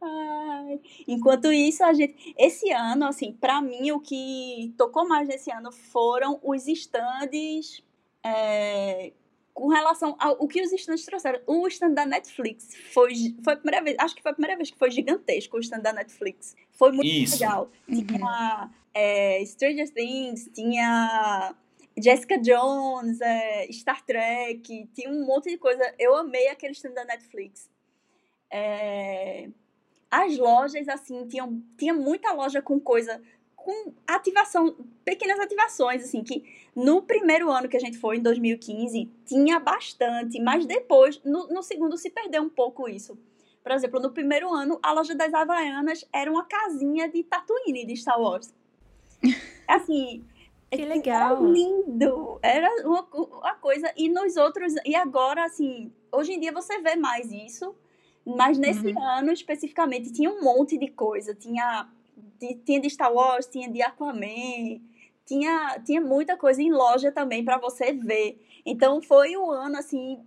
[0.00, 2.34] Ai, Enquanto isso, a gente.
[2.38, 7.82] Esse ano, assim, pra mim, o que tocou mais nesse ano foram os stands.
[8.24, 9.12] é,
[9.58, 11.40] com relação ao o que os stands trouxeram.
[11.44, 14.70] O stand da Netflix foi, foi a primeira vez, acho que foi a primeira vez
[14.70, 16.54] que foi gigantesco o stand da Netflix.
[16.70, 17.42] Foi muito Isso.
[17.42, 17.68] legal.
[17.88, 18.06] Uhum.
[18.06, 21.56] Tinha é, Stranger Things, tinha
[22.00, 25.92] Jessica Jones, é, Star Trek, tinha um monte de coisa.
[25.98, 27.68] Eu amei aquele stand da Netflix.
[28.52, 29.48] É,
[30.08, 33.20] as lojas, assim, tinham, tinha muita loja com coisa,
[33.58, 36.42] com ativação, pequenas ativações, assim, que
[36.74, 41.62] no primeiro ano que a gente foi, em 2015, tinha bastante, mas depois, no, no
[41.62, 43.18] segundo, se perdeu um pouco isso.
[43.62, 47.96] Por exemplo, no primeiro ano, a loja das Havaianas era uma casinha de Tatooine de
[47.96, 48.54] Star Wars.
[49.68, 50.24] Assim,
[50.70, 51.36] Que legal.
[51.36, 52.38] era lindo.
[52.40, 53.92] Era uma, uma coisa.
[53.96, 54.72] E nos outros.
[54.86, 57.74] E agora, assim, hoje em dia você vê mais isso.
[58.24, 61.34] Mas nesse ano, especificamente, tinha um monte de coisa.
[61.34, 61.90] Tinha
[62.64, 64.80] tinha de Star Wars, tinha de Aquaman.
[65.26, 68.40] Tinha, tinha muita coisa em loja também para você ver.
[68.64, 70.18] Então foi o ano, assim.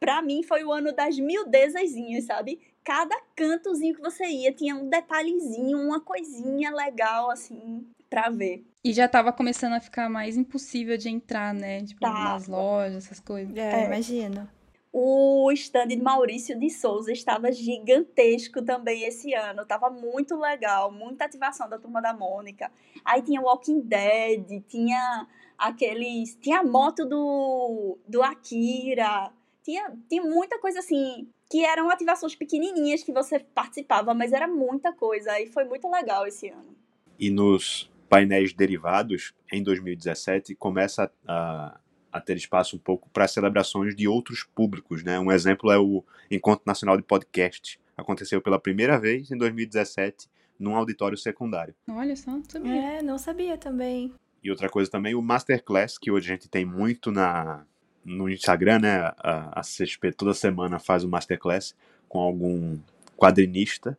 [0.00, 2.60] Pra mim, foi o ano das miudezazinhas, sabe?
[2.84, 8.64] Cada cantozinho que você ia tinha um detalhezinho, uma coisinha legal, assim, pra ver.
[8.84, 11.82] E já tava começando a ficar mais impossível de entrar, né?
[11.84, 12.18] Tipo, Tava.
[12.32, 13.54] nas lojas, essas coisas.
[13.56, 13.86] É, É.
[13.86, 14.48] imagino.
[14.92, 19.66] O stand de Maurício de Souza estava gigantesco também esse ano.
[19.66, 22.70] Tava muito legal, muita ativação da turma da Mônica.
[23.04, 25.26] Aí tinha Walking Dead, tinha
[25.58, 26.36] aqueles.
[26.40, 29.30] Tinha a moto do, do Akira.
[29.62, 31.28] Tinha, tinha muita coisa assim.
[31.50, 35.38] Que eram ativações pequenininhas que você participava, mas era muita coisa.
[35.38, 36.76] E foi muito legal esse ano.
[37.18, 41.78] E nos painéis derivados, em 2017, começa a,
[42.12, 45.02] a ter espaço um pouco para celebrações de outros públicos.
[45.02, 45.18] Né?
[45.18, 47.78] Um exemplo é o Encontro Nacional de Podcast.
[47.96, 50.28] Aconteceu pela primeira vez em 2017
[50.58, 51.74] num auditório secundário.
[51.88, 52.74] Olha só, não sabia.
[52.74, 54.12] É, não sabia também.
[54.42, 57.64] E outra coisa também, o Masterclass, que hoje a gente tem muito na,
[58.04, 58.98] no Instagram, né?
[59.18, 61.74] A, a CXP toda semana faz o Masterclass
[62.08, 62.78] com algum
[63.16, 63.98] quadrinista.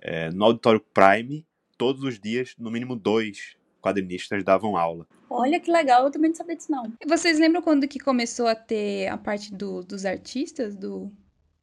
[0.00, 1.44] É, no Auditório Prime,
[1.76, 5.06] todos os dias, no mínimo dois quadrinistas davam aula.
[5.28, 6.92] Olha que legal, eu também não sabia disso, não.
[7.00, 10.76] E Vocês lembram quando que começou a ter a parte do, dos artistas?
[10.76, 11.10] Do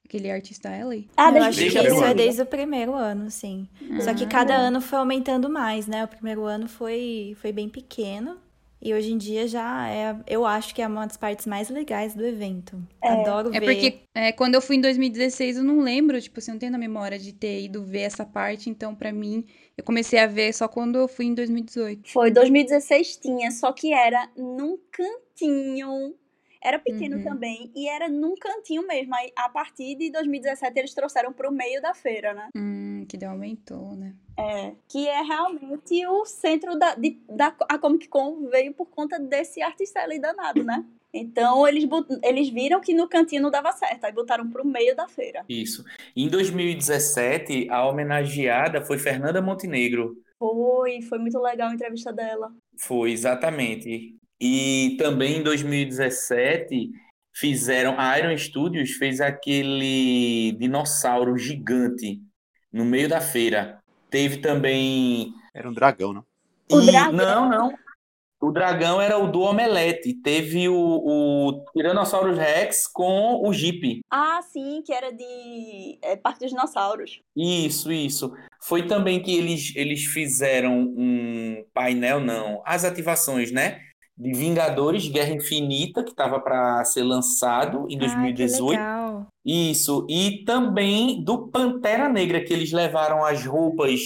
[0.05, 1.07] aquele artista Ellie?
[1.15, 3.67] Ah, eu deixa acho eu que isso é desde o primeiro ano, sim.
[4.01, 6.03] Só que Ah, cada ano foi aumentando mais, né?
[6.03, 8.37] O primeiro ano foi, foi bem pequeno.
[8.81, 12.15] E hoje em dia já é, eu acho que é uma das partes mais legais
[12.15, 12.81] do evento.
[13.01, 13.65] Adoro É ver.
[13.65, 16.71] porque é, quando eu fui em 2016, eu não lembro, tipo assim, eu não tenho
[16.71, 19.45] na memória de ter ido ver essa parte, então pra mim,
[19.77, 22.09] eu comecei a ver só quando eu fui em 2018.
[22.09, 26.15] Foi 2016 tinha, só que era num cantinho.
[26.61, 27.23] Era pequeno Uhum.
[27.23, 29.15] também e era num cantinho mesmo.
[29.15, 32.49] Aí a partir de 2017 eles trouxeram pro meio da feira, né?
[32.55, 34.13] Hum, que deu aumentou, né?
[34.37, 39.19] É, que é realmente o centro da, de- da a Comic Con veio por conta
[39.19, 40.85] desse artista ali danado, né?
[41.13, 41.85] Então eles,
[42.23, 45.43] eles viram que no cantinho não dava certo, aí botaram pro meio da feira.
[45.49, 45.83] Isso.
[46.15, 50.15] Em 2017, a homenageada foi Fernanda Montenegro.
[50.37, 52.53] Foi, foi muito legal a entrevista dela.
[52.77, 54.15] Foi, exatamente.
[54.41, 56.89] E também em 2017
[57.33, 62.21] fizeram, a Iron Studios fez aquele dinossauro gigante
[62.71, 63.79] no meio da feira.
[64.09, 65.33] Teve também.
[65.53, 66.23] Era um dragão, não?
[66.71, 67.13] O E- dragão?
[67.13, 67.73] Não, não.
[68.41, 70.13] O dragão era o do Omelete.
[70.13, 73.99] Teve o, o Tyrannosaurus Rex com o Jeep.
[74.09, 77.19] Ah, sim, que era de é, Parque dos Dinossauros.
[77.35, 78.31] Isso, isso.
[78.61, 83.81] Foi também que eles, eles fizeram um painel, não, as ativações, né?
[84.19, 88.69] De Vingadores Guerra Infinita, que estava para ser lançado em Ah, que 2018.
[88.71, 89.27] legal.
[89.45, 94.01] Isso, e também do Pantera Negra, que eles levaram as roupas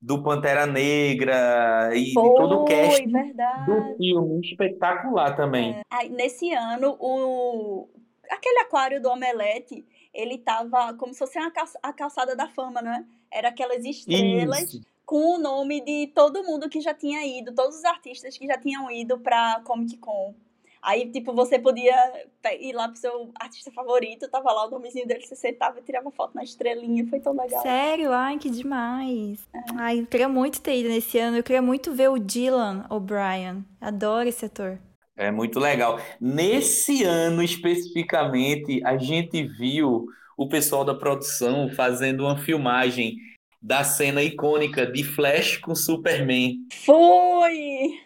[0.00, 3.66] do Pantera Negra e de todo o cast Foi, verdade.
[3.66, 4.40] do filme.
[4.46, 5.80] Espetacular também.
[5.90, 7.88] Aí, nesse ano, o...
[8.30, 11.38] aquele aquário do Omelete, ele tava como se fosse
[11.82, 13.06] a calçada da fama, né?
[13.32, 14.82] Era aquelas estrelas Isso.
[15.04, 18.58] Com o nome de todo mundo que já tinha ido, todos os artistas que já
[18.58, 20.34] tinham ido pra Comic Con.
[20.84, 21.96] Aí, tipo, você podia
[22.60, 26.10] ir lá pro seu artista favorito, tava lá o nomezinho dele, você sentava e tirava
[26.10, 27.62] foto na estrelinha, foi tão legal.
[27.62, 28.12] Sério?
[28.12, 29.48] Ai, que demais.
[29.78, 31.38] Ai, eu queria muito ter ido nesse ano.
[31.38, 33.64] Eu queria muito ver o Dylan O'Brien.
[33.80, 34.78] Adoro esse ator.
[35.16, 35.98] É muito legal.
[36.20, 40.04] Nesse ano especificamente, a gente viu
[40.36, 43.16] o pessoal da produção fazendo uma filmagem
[43.64, 46.58] da cena icônica de Flash com Superman.
[46.84, 47.98] Foi!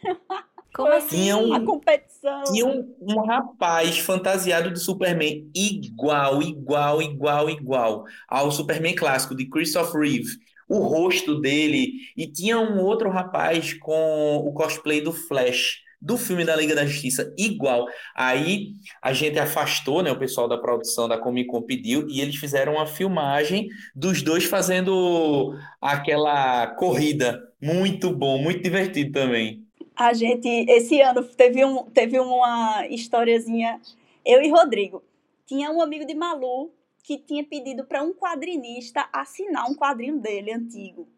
[0.72, 1.09] Como assim?
[1.22, 2.44] Tinha um- A competição.
[2.44, 9.46] Tinha um, um rapaz fantasiado de Superman igual, igual, igual, igual ao Superman clássico de
[9.46, 10.30] Christopher Reeve.
[10.68, 11.92] O rosto dele.
[12.16, 16.86] E tinha um outro rapaz com o cosplay do Flash, do filme da Liga da
[16.86, 17.86] Justiça, igual.
[18.14, 20.11] Aí a gente afastou, né?
[20.12, 24.44] O pessoal da produção da Comic Con pediu e eles fizeram uma filmagem dos dois
[24.44, 27.42] fazendo aquela corrida.
[27.61, 29.66] Muito bom, muito divertido também.
[29.96, 33.80] A gente, esse ano, teve, um, teve uma historiazinha.
[34.24, 35.03] Eu e Rodrigo.
[35.44, 36.70] Tinha um amigo de Malu
[37.03, 41.09] que tinha pedido para um quadrinista assinar um quadrinho dele antigo.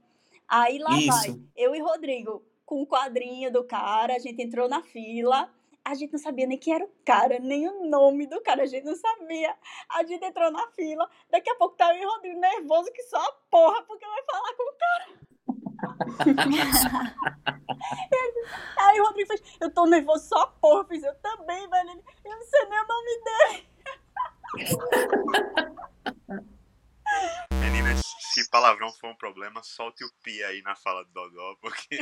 [0.48, 1.08] Aí lá Isso.
[1.08, 1.40] vai.
[1.56, 5.52] Eu e Rodrigo, com o quadrinho do cara, a gente entrou na fila.
[5.84, 8.66] A gente não sabia nem quem era o cara, nem o nome do cara, a
[8.66, 9.56] gente não sabia.
[9.88, 11.10] A gente entrou na fila.
[11.28, 14.54] Daqui a pouco tá eu e Rodrigo nervoso que só a porra, porque vai falar
[14.54, 15.08] com o cara.
[18.78, 20.82] Aí o Rodrigo fez, eu tô nervoso só a porra.
[20.82, 22.04] Eu fiz, eu também, velho.
[22.24, 23.68] Eu não sei nem o nome dele.
[27.54, 28.00] Meninas,
[28.32, 31.96] se palavrão for um problema, solte o pi aí na fala do Dodó, porque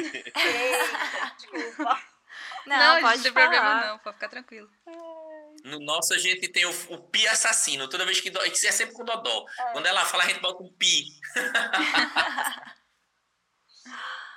[1.37, 2.03] Desculpa.
[2.67, 4.71] Não, não tem problema não, pode ficar tranquilo.
[5.65, 7.89] No nosso, a gente tem o, o pi assassino.
[7.89, 8.31] Toda vez que.
[8.31, 9.45] do- é sempre com Dodó.
[9.73, 11.07] Quando ela fala, a gente bota um pi.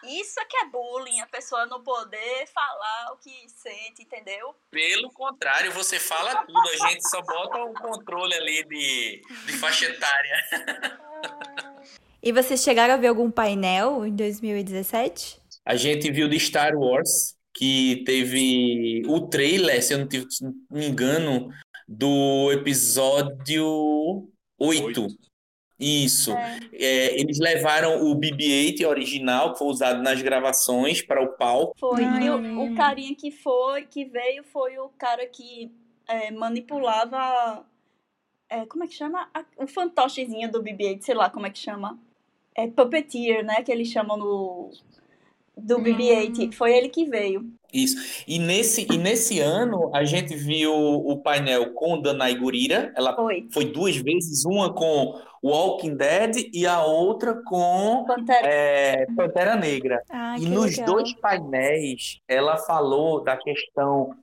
[0.04, 4.56] Isso é que é bullying, a pessoa não poder falar o que sente, entendeu?
[4.70, 6.60] Pelo contrário, você fala tudo.
[6.70, 10.36] A gente só bota o controle ali de, de faixa etária.
[12.24, 15.42] E vocês chegaram a ver algum painel em 2017?
[15.66, 20.28] A gente viu de Star Wars, que teve o trailer, se eu não tive-
[20.70, 21.50] me engano,
[21.88, 24.28] do episódio
[24.60, 25.08] 8.
[25.82, 26.32] Isso.
[26.74, 31.76] É, eles levaram o BB-8 original, que foi usado nas gravações, para o palco.
[31.80, 32.04] Foi.
[32.04, 35.72] Ai, e o, o carinha que foi, que veio, foi o cara que
[36.08, 37.66] é, manipulava.
[38.50, 39.30] é, como é que chama?
[39.34, 41.98] A- o fantochezinho do BB-8, sei lá como é que chama.
[42.56, 43.64] É puppeteer, né?
[43.64, 44.72] Que eles chamam no.
[45.58, 46.54] Do BB-8.
[46.54, 47.44] Foi ele que veio.
[47.74, 48.24] Isso.
[48.28, 52.92] E nesse, e nesse ano, a gente viu o painel com Danai Gurira.
[52.96, 53.48] Ela Foi.
[53.52, 58.48] foi duas vezes, uma com Walking Dead e a outra com Pantera.
[58.48, 60.02] é, Pantera Negra.
[60.10, 60.86] Ah, E nos legal.
[60.96, 64.16] dois painéis, ela falou da questão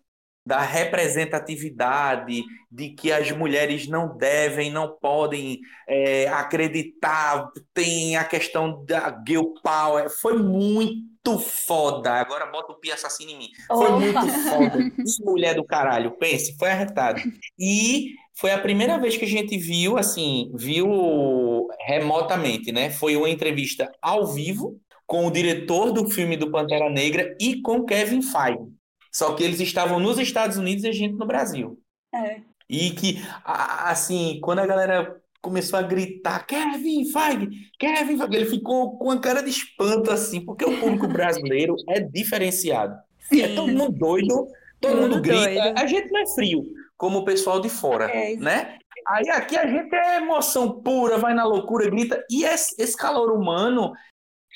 [0.47, 8.83] da representatividade, de que as mulheres não devem, não podem é, acreditar, tem a questão
[8.87, 10.09] da girl power.
[10.09, 11.03] Foi muito
[11.37, 12.13] foda.
[12.13, 13.49] Agora bota o pi assassino em mim.
[13.67, 13.99] Foi Opa.
[13.99, 14.79] muito foda.
[15.25, 17.21] Mulher do caralho, pense, foi arretado.
[17.59, 22.89] E foi a primeira vez que a gente viu, assim, viu remotamente, né?
[22.89, 27.85] Foi uma entrevista ao vivo com o diretor do filme do Pantera Negra e com
[27.85, 28.79] Kevin Feige.
[29.13, 31.81] Só que eles estavam nos Estados Unidos e a gente no Brasil.
[32.15, 32.41] É.
[32.69, 38.99] E que, assim, quando a galera começou a gritar Kevin Feige, Kevin Feige, ele ficou
[38.99, 42.95] com a cara de espanto, assim, porque o público brasileiro é diferenciado.
[43.33, 43.75] É todo Sim.
[43.77, 44.47] mundo doido,
[44.81, 45.45] todo mundo mundo grita.
[45.45, 45.79] doido.
[45.79, 46.65] A gente não é frio,
[46.97, 48.79] como o pessoal de fora, É, né?
[49.07, 52.23] Aí aqui a gente é emoção pura, vai na loucura, grita.
[52.31, 53.93] E esse, esse calor humano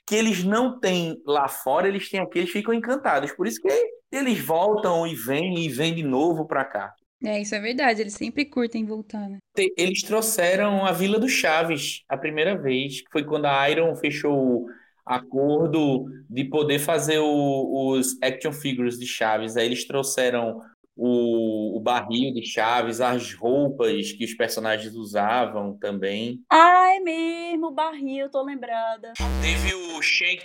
[0.07, 3.33] que eles não têm lá fora, eles têm aqui, eles ficam encantados.
[3.33, 3.69] Por isso que
[4.11, 6.93] eles voltam e vêm e vêm de novo para cá.
[7.25, 9.39] É, isso é verdade, eles sempre curtem voltar, né?
[9.77, 14.33] Eles trouxeram a Vila do Chaves a primeira vez, que foi quando a Iron fechou
[14.35, 14.67] o
[15.05, 19.57] acordo de poder fazer o- os action figures de Chaves.
[19.57, 20.61] Aí eles trouxeram
[20.97, 26.41] o, o, barril de Chaves, as roupas que os personagens usavam também.
[26.51, 29.13] Ah, é mesmo, o barril, tô lembrada.
[29.43, 30.39] Teve o Shang...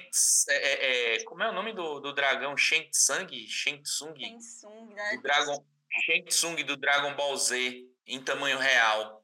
[0.49, 2.55] É, é, é, como é o nome do, do dragão?
[2.55, 3.27] Shang Tsung?
[3.47, 4.13] Shang Tsung?
[4.17, 5.15] Shang Tsung, né?
[5.15, 5.63] Do Dragon,
[6.05, 9.23] Shang Tsung do Dragon Ball Z, em tamanho real.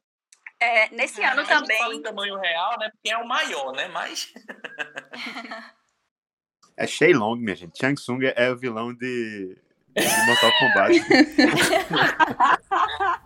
[0.60, 1.78] É, nesse ah, ano também.
[1.78, 2.90] Fala em tamanho real, né?
[2.90, 3.88] Porque é o maior, né?
[3.88, 4.32] Mas.
[6.76, 7.78] é Long, minha gente.
[7.78, 9.56] Shang Tsung é o vilão de,
[9.94, 10.94] de Mortal Kombat.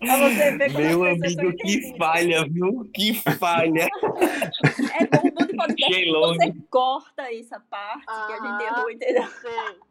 [0.00, 2.88] Meu amigo, que falha, viu?
[2.94, 3.88] Que falha.
[5.00, 9.24] É bom do podcast você corta essa parte ah, que a gente errou, entendeu?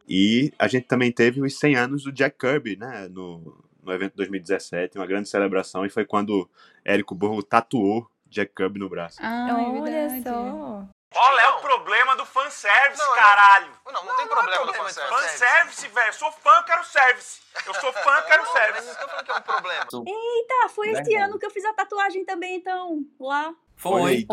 [0.08, 3.08] E a gente também teve os 100 anos do Jack Kirby, né?
[3.08, 6.48] No, no evento 2017, uma grande celebração, e foi quando
[6.84, 9.18] Érico Borgo tatuou Jack Kirby no braço.
[9.20, 10.88] Ah, é olha só.
[11.10, 13.72] Qual é o problema do fanservice, não, caralho?
[13.86, 15.14] Não, não, não, tem problema, do fanservice.
[15.14, 16.08] Fanservice, velho.
[16.08, 17.40] Eu sou fã, quero service.
[17.66, 18.86] Eu sou fã, quero service.
[18.86, 19.86] Mas não que é um problema.
[20.06, 23.54] Eita, foi este ano que eu fiz a tatuagem também, então, lá.
[23.76, 24.18] Foi.
[24.18, 24.26] Se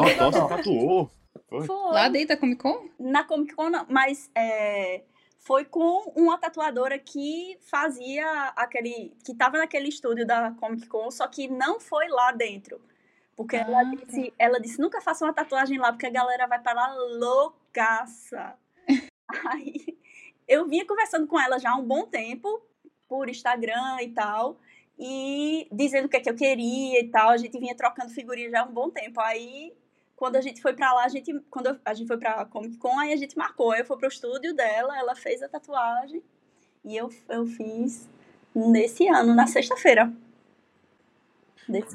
[0.49, 1.09] tatuou.
[1.47, 1.65] Foi.
[1.65, 1.93] foi.
[1.93, 2.89] Lá dentro da Comic Con?
[2.99, 5.03] Na Comic Con, não, mas é,
[5.39, 9.15] foi com uma tatuadora que fazia aquele.
[9.23, 12.81] que tava naquele estúdio da Comic Con, só que não foi lá dentro.
[13.35, 16.59] Porque ah, ela, disse, ela disse: nunca faça uma tatuagem lá, porque a galera vai
[16.59, 18.55] para lá loucaça.
[19.49, 19.97] Aí
[20.47, 22.61] eu vinha conversando com ela já há um bom tempo,
[23.07, 24.57] por Instagram e tal,
[24.97, 27.29] e dizendo o que é que eu queria e tal.
[27.29, 29.19] A gente vinha trocando figurinha já há um bom tempo.
[29.19, 29.73] Aí
[30.15, 32.97] quando a gente foi para lá, a gente, quando a gente foi pra Comic Con,
[32.99, 33.71] aí a gente marcou.
[33.71, 36.23] Aí eu fui pro estúdio dela, ela fez a tatuagem
[36.83, 38.07] e eu, eu fiz
[38.53, 40.11] nesse ano, na sexta-feira.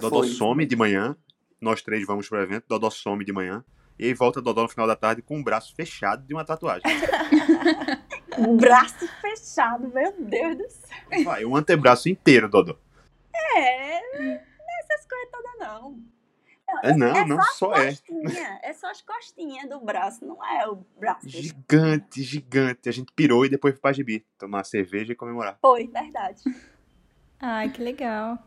[0.01, 1.16] Dodó some de manhã,
[1.61, 3.64] nós três vamos pro evento, Dodó some de manhã,
[3.98, 6.82] e aí volta Dodó no final da tarde com o braço fechado de uma tatuagem.
[8.38, 11.24] um braço fechado, meu Deus do céu.
[11.24, 12.78] Vai, um antebraço inteiro, Dodó.
[13.34, 14.44] É, não é
[14.84, 16.11] essas coisas todas não.
[16.82, 17.94] É, não, é não, só, é.
[18.62, 21.28] É só as costinhas do braço, não é o braço.
[21.28, 22.88] Gigante, gigante.
[22.88, 25.58] A gente pirou e depois foi pra Gibi tomar cerveja e comemorar.
[25.61, 26.42] Foi, verdade.
[27.40, 28.38] Ai, que legal.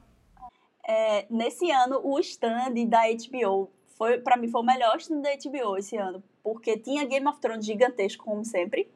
[0.88, 5.30] É, nesse ano, o stand da HBO foi, para mim, foi o melhor stand da
[5.32, 8.90] HBO esse ano, porque tinha Game of Thrones gigantesco, como sempre,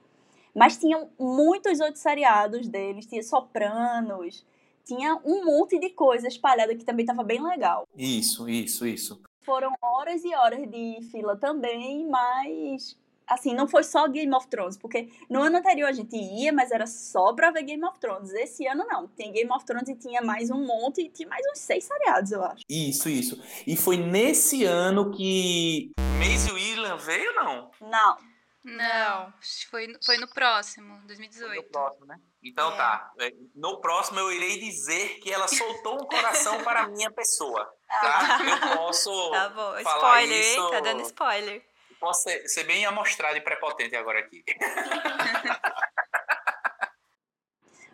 [0.54, 4.46] mas tinham muitos outros seriados deles, tinha Sopranos,
[4.84, 7.88] tinha um monte de coisa espalhada que também estava bem legal.
[7.96, 9.22] Isso, isso, isso.
[9.42, 12.98] Foram horas e horas de fila também, mas
[13.28, 16.72] assim, não foi só Game of Thrones, porque no ano anterior a gente ia, mas
[16.72, 18.32] era só pra ver Game of Thrones.
[18.34, 21.46] Esse ano não, tem Game of Thrones e tinha mais um monte, e tinha mais
[21.52, 22.64] uns seis seriados, eu acho.
[22.70, 23.42] Isso, isso.
[23.66, 27.72] E foi nesse ano que Maisie William veio, não?
[27.82, 28.18] Não.
[28.64, 29.34] Não,
[29.72, 31.48] foi, foi no próximo, 2018.
[31.48, 32.20] Foi no próximo, né?
[32.44, 32.76] Então é.
[32.76, 33.12] tá.
[33.18, 37.66] É, no próximo eu irei dizer que ela soltou um coração para a minha pessoa.
[37.88, 38.40] Tá?
[38.44, 39.32] Eu posso.
[39.32, 39.78] Tá bom.
[39.80, 40.60] Spoiler, isso...
[40.60, 40.72] hein?
[40.72, 41.66] Tá dando spoiler.
[42.00, 44.44] Posso ser, ser bem amostrado e prepotente agora aqui.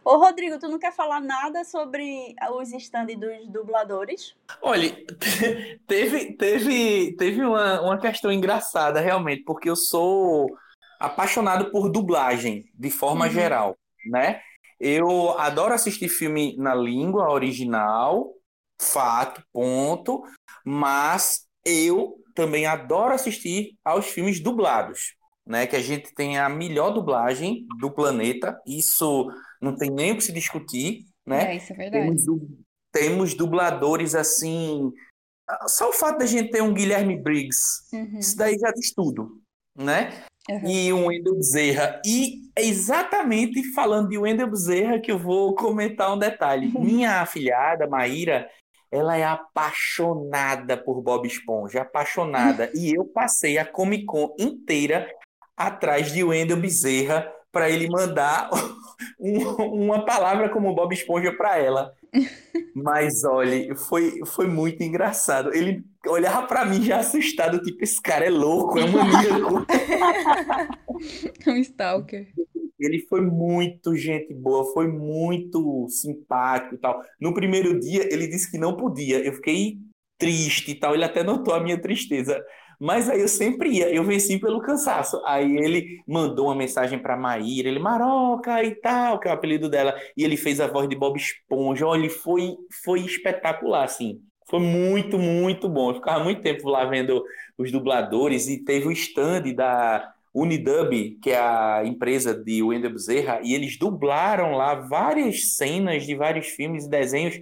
[0.06, 4.36] Ô, Rodrigo, tu não quer falar nada sobre os stands dos dubladores?
[4.62, 4.94] Olha,
[5.88, 10.48] teve, teve, teve uma, uma questão engraçada, realmente, porque eu sou
[11.00, 13.32] apaixonado por dublagem, de forma uhum.
[13.32, 14.42] geral, né?
[14.78, 18.34] Eu adoro assistir filme na língua original,
[18.82, 20.24] fato, ponto,
[20.66, 25.16] mas eu também adoro assistir aos filmes dublados,
[25.46, 25.68] né?
[25.68, 29.30] Que a gente tem a melhor dublagem do planeta, isso
[29.62, 31.54] não tem nem o que se discutir, né?
[31.54, 32.06] É, isso é verdade.
[32.06, 32.26] Temos,
[32.92, 34.92] temos dubladores assim.
[35.68, 38.20] Só o fato da gente ter um Guilherme Briggs, uhum.
[38.20, 39.42] isso daí já diz tudo,
[39.76, 40.24] né?
[40.50, 40.68] Uhum.
[40.68, 42.02] E um Wendel Bezerra.
[42.06, 46.72] E é exatamente falando de Wendel Bezerra que eu vou comentar um detalhe.
[46.78, 48.50] Minha afilhada, Maíra,
[48.94, 52.72] ela é apaixonada por Bob Esponja, apaixonada.
[52.76, 55.10] e eu passei a Comic Con inteira
[55.58, 58.52] atrás de Wendel Bezerra para ele mandar
[59.20, 59.40] um,
[59.86, 61.92] uma palavra como Bob Esponja para ela.
[62.76, 65.52] Mas olha, foi, foi muito engraçado.
[65.56, 69.66] Ele olhava para mim já assustado, tipo, esse cara é louco, é maníaco.
[71.48, 72.28] é um stalker.
[72.86, 77.02] Ele foi muito gente boa, foi muito simpático e tal.
[77.20, 79.20] No primeiro dia, ele disse que não podia.
[79.20, 79.78] Eu fiquei
[80.18, 80.94] triste e tal.
[80.94, 82.44] Ele até notou a minha tristeza.
[82.80, 85.22] Mas aí eu sempre ia, eu venci pelo cansaço.
[85.26, 89.70] Aí ele mandou uma mensagem para Maíra, ele Maroca e tal, que é o apelido
[89.70, 91.88] dela, e ele fez a voz de Bob Esponja.
[91.88, 94.22] Olha, foi foi espetacular assim.
[94.50, 95.92] Foi muito, muito bom.
[95.92, 97.24] Eu ficava muito tempo lá vendo
[97.58, 103.40] os dubladores e teve o stand da Unidub, que é a empresa de Wendell Bezerra,
[103.44, 107.40] e eles dublaram lá várias cenas de vários filmes e desenhos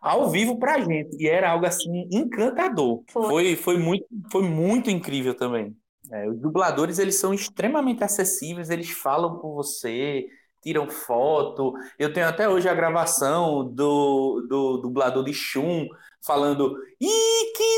[0.00, 1.16] ao vivo pra gente.
[1.20, 3.02] E era algo assim encantador.
[3.10, 3.28] Foi.
[3.28, 5.76] Foi, foi, muito, foi muito incrível também.
[6.10, 10.26] É, os dubladores eles são extremamente acessíveis, eles falam com você,
[10.62, 11.74] tiram foto.
[11.98, 15.88] Eu tenho até hoje a gravação do, do dublador de Shun
[16.24, 17.68] falando Iki!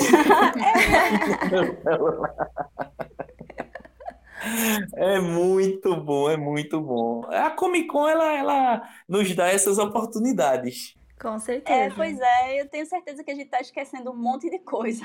[4.96, 7.24] É muito bom, é muito bom.
[7.28, 10.94] A Comic Con ela, ela nos dá essas oportunidades.
[11.20, 11.78] Com certeza.
[11.78, 15.04] É, pois é, eu tenho certeza que a gente tá esquecendo um monte de coisa.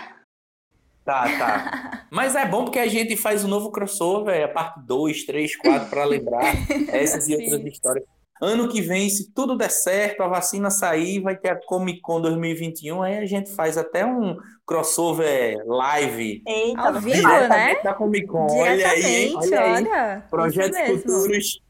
[1.03, 2.07] Tá, tá.
[2.09, 5.89] Mas é bom porque a gente faz um novo crossover, a parte 2, 3, 4,
[5.89, 6.41] para lembrar
[6.89, 8.05] essas e outras histórias.
[8.41, 12.19] Ano que vem, se tudo der certo, a vacina sair, vai ter a Comic Con
[12.19, 14.35] 2021, aí a gente faz até um
[14.67, 16.43] crossover live.
[16.45, 17.81] Eita, Ao vivo, né?
[17.81, 18.47] Da Comic Con.
[18.51, 19.33] Olha aí, hein?
[19.37, 19.71] Olha aí.
[19.71, 20.23] olha.
[20.29, 21.61] Projetos futuros.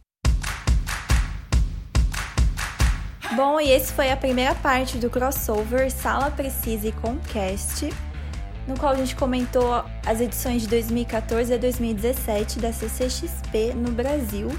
[3.35, 7.93] Bom, e esse foi a primeira parte do crossover Sala Precisa e Concast,
[8.67, 14.49] no qual a gente comentou as edições de 2014 a 2017 da CCXP no Brasil.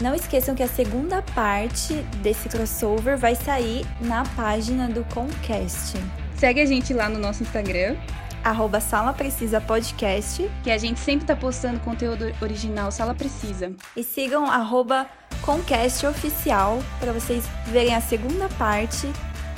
[0.00, 5.96] Não esqueçam que a segunda parte desse crossover vai sair na página do Concast.
[6.36, 7.96] Segue a gente lá no nosso Instagram,
[8.44, 13.72] Arroba Sala Precisa Podcast que a gente sempre tá postando conteúdo original Sala Precisa.
[13.96, 15.06] e sigam arroba
[15.42, 19.10] Concast Oficial para vocês verem a segunda parte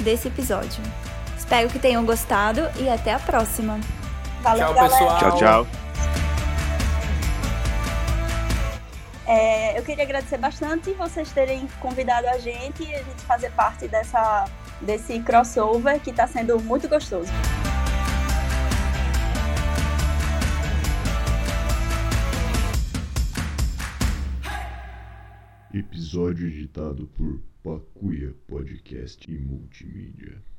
[0.02, 0.82] desse episódio.
[1.36, 3.78] Espero que tenham gostado e até a próxima!
[4.42, 4.92] Valeu, Tchau, galera.
[4.94, 5.18] pessoal.
[5.18, 5.89] Tchau, tchau.
[9.32, 13.86] É, eu queria agradecer bastante vocês terem convidado a gente e a gente fazer parte
[13.86, 14.44] dessa,
[14.80, 17.30] desse crossover que está sendo muito gostoso.
[25.72, 30.42] Episódio editado por Pacuia Podcast e Multimídia.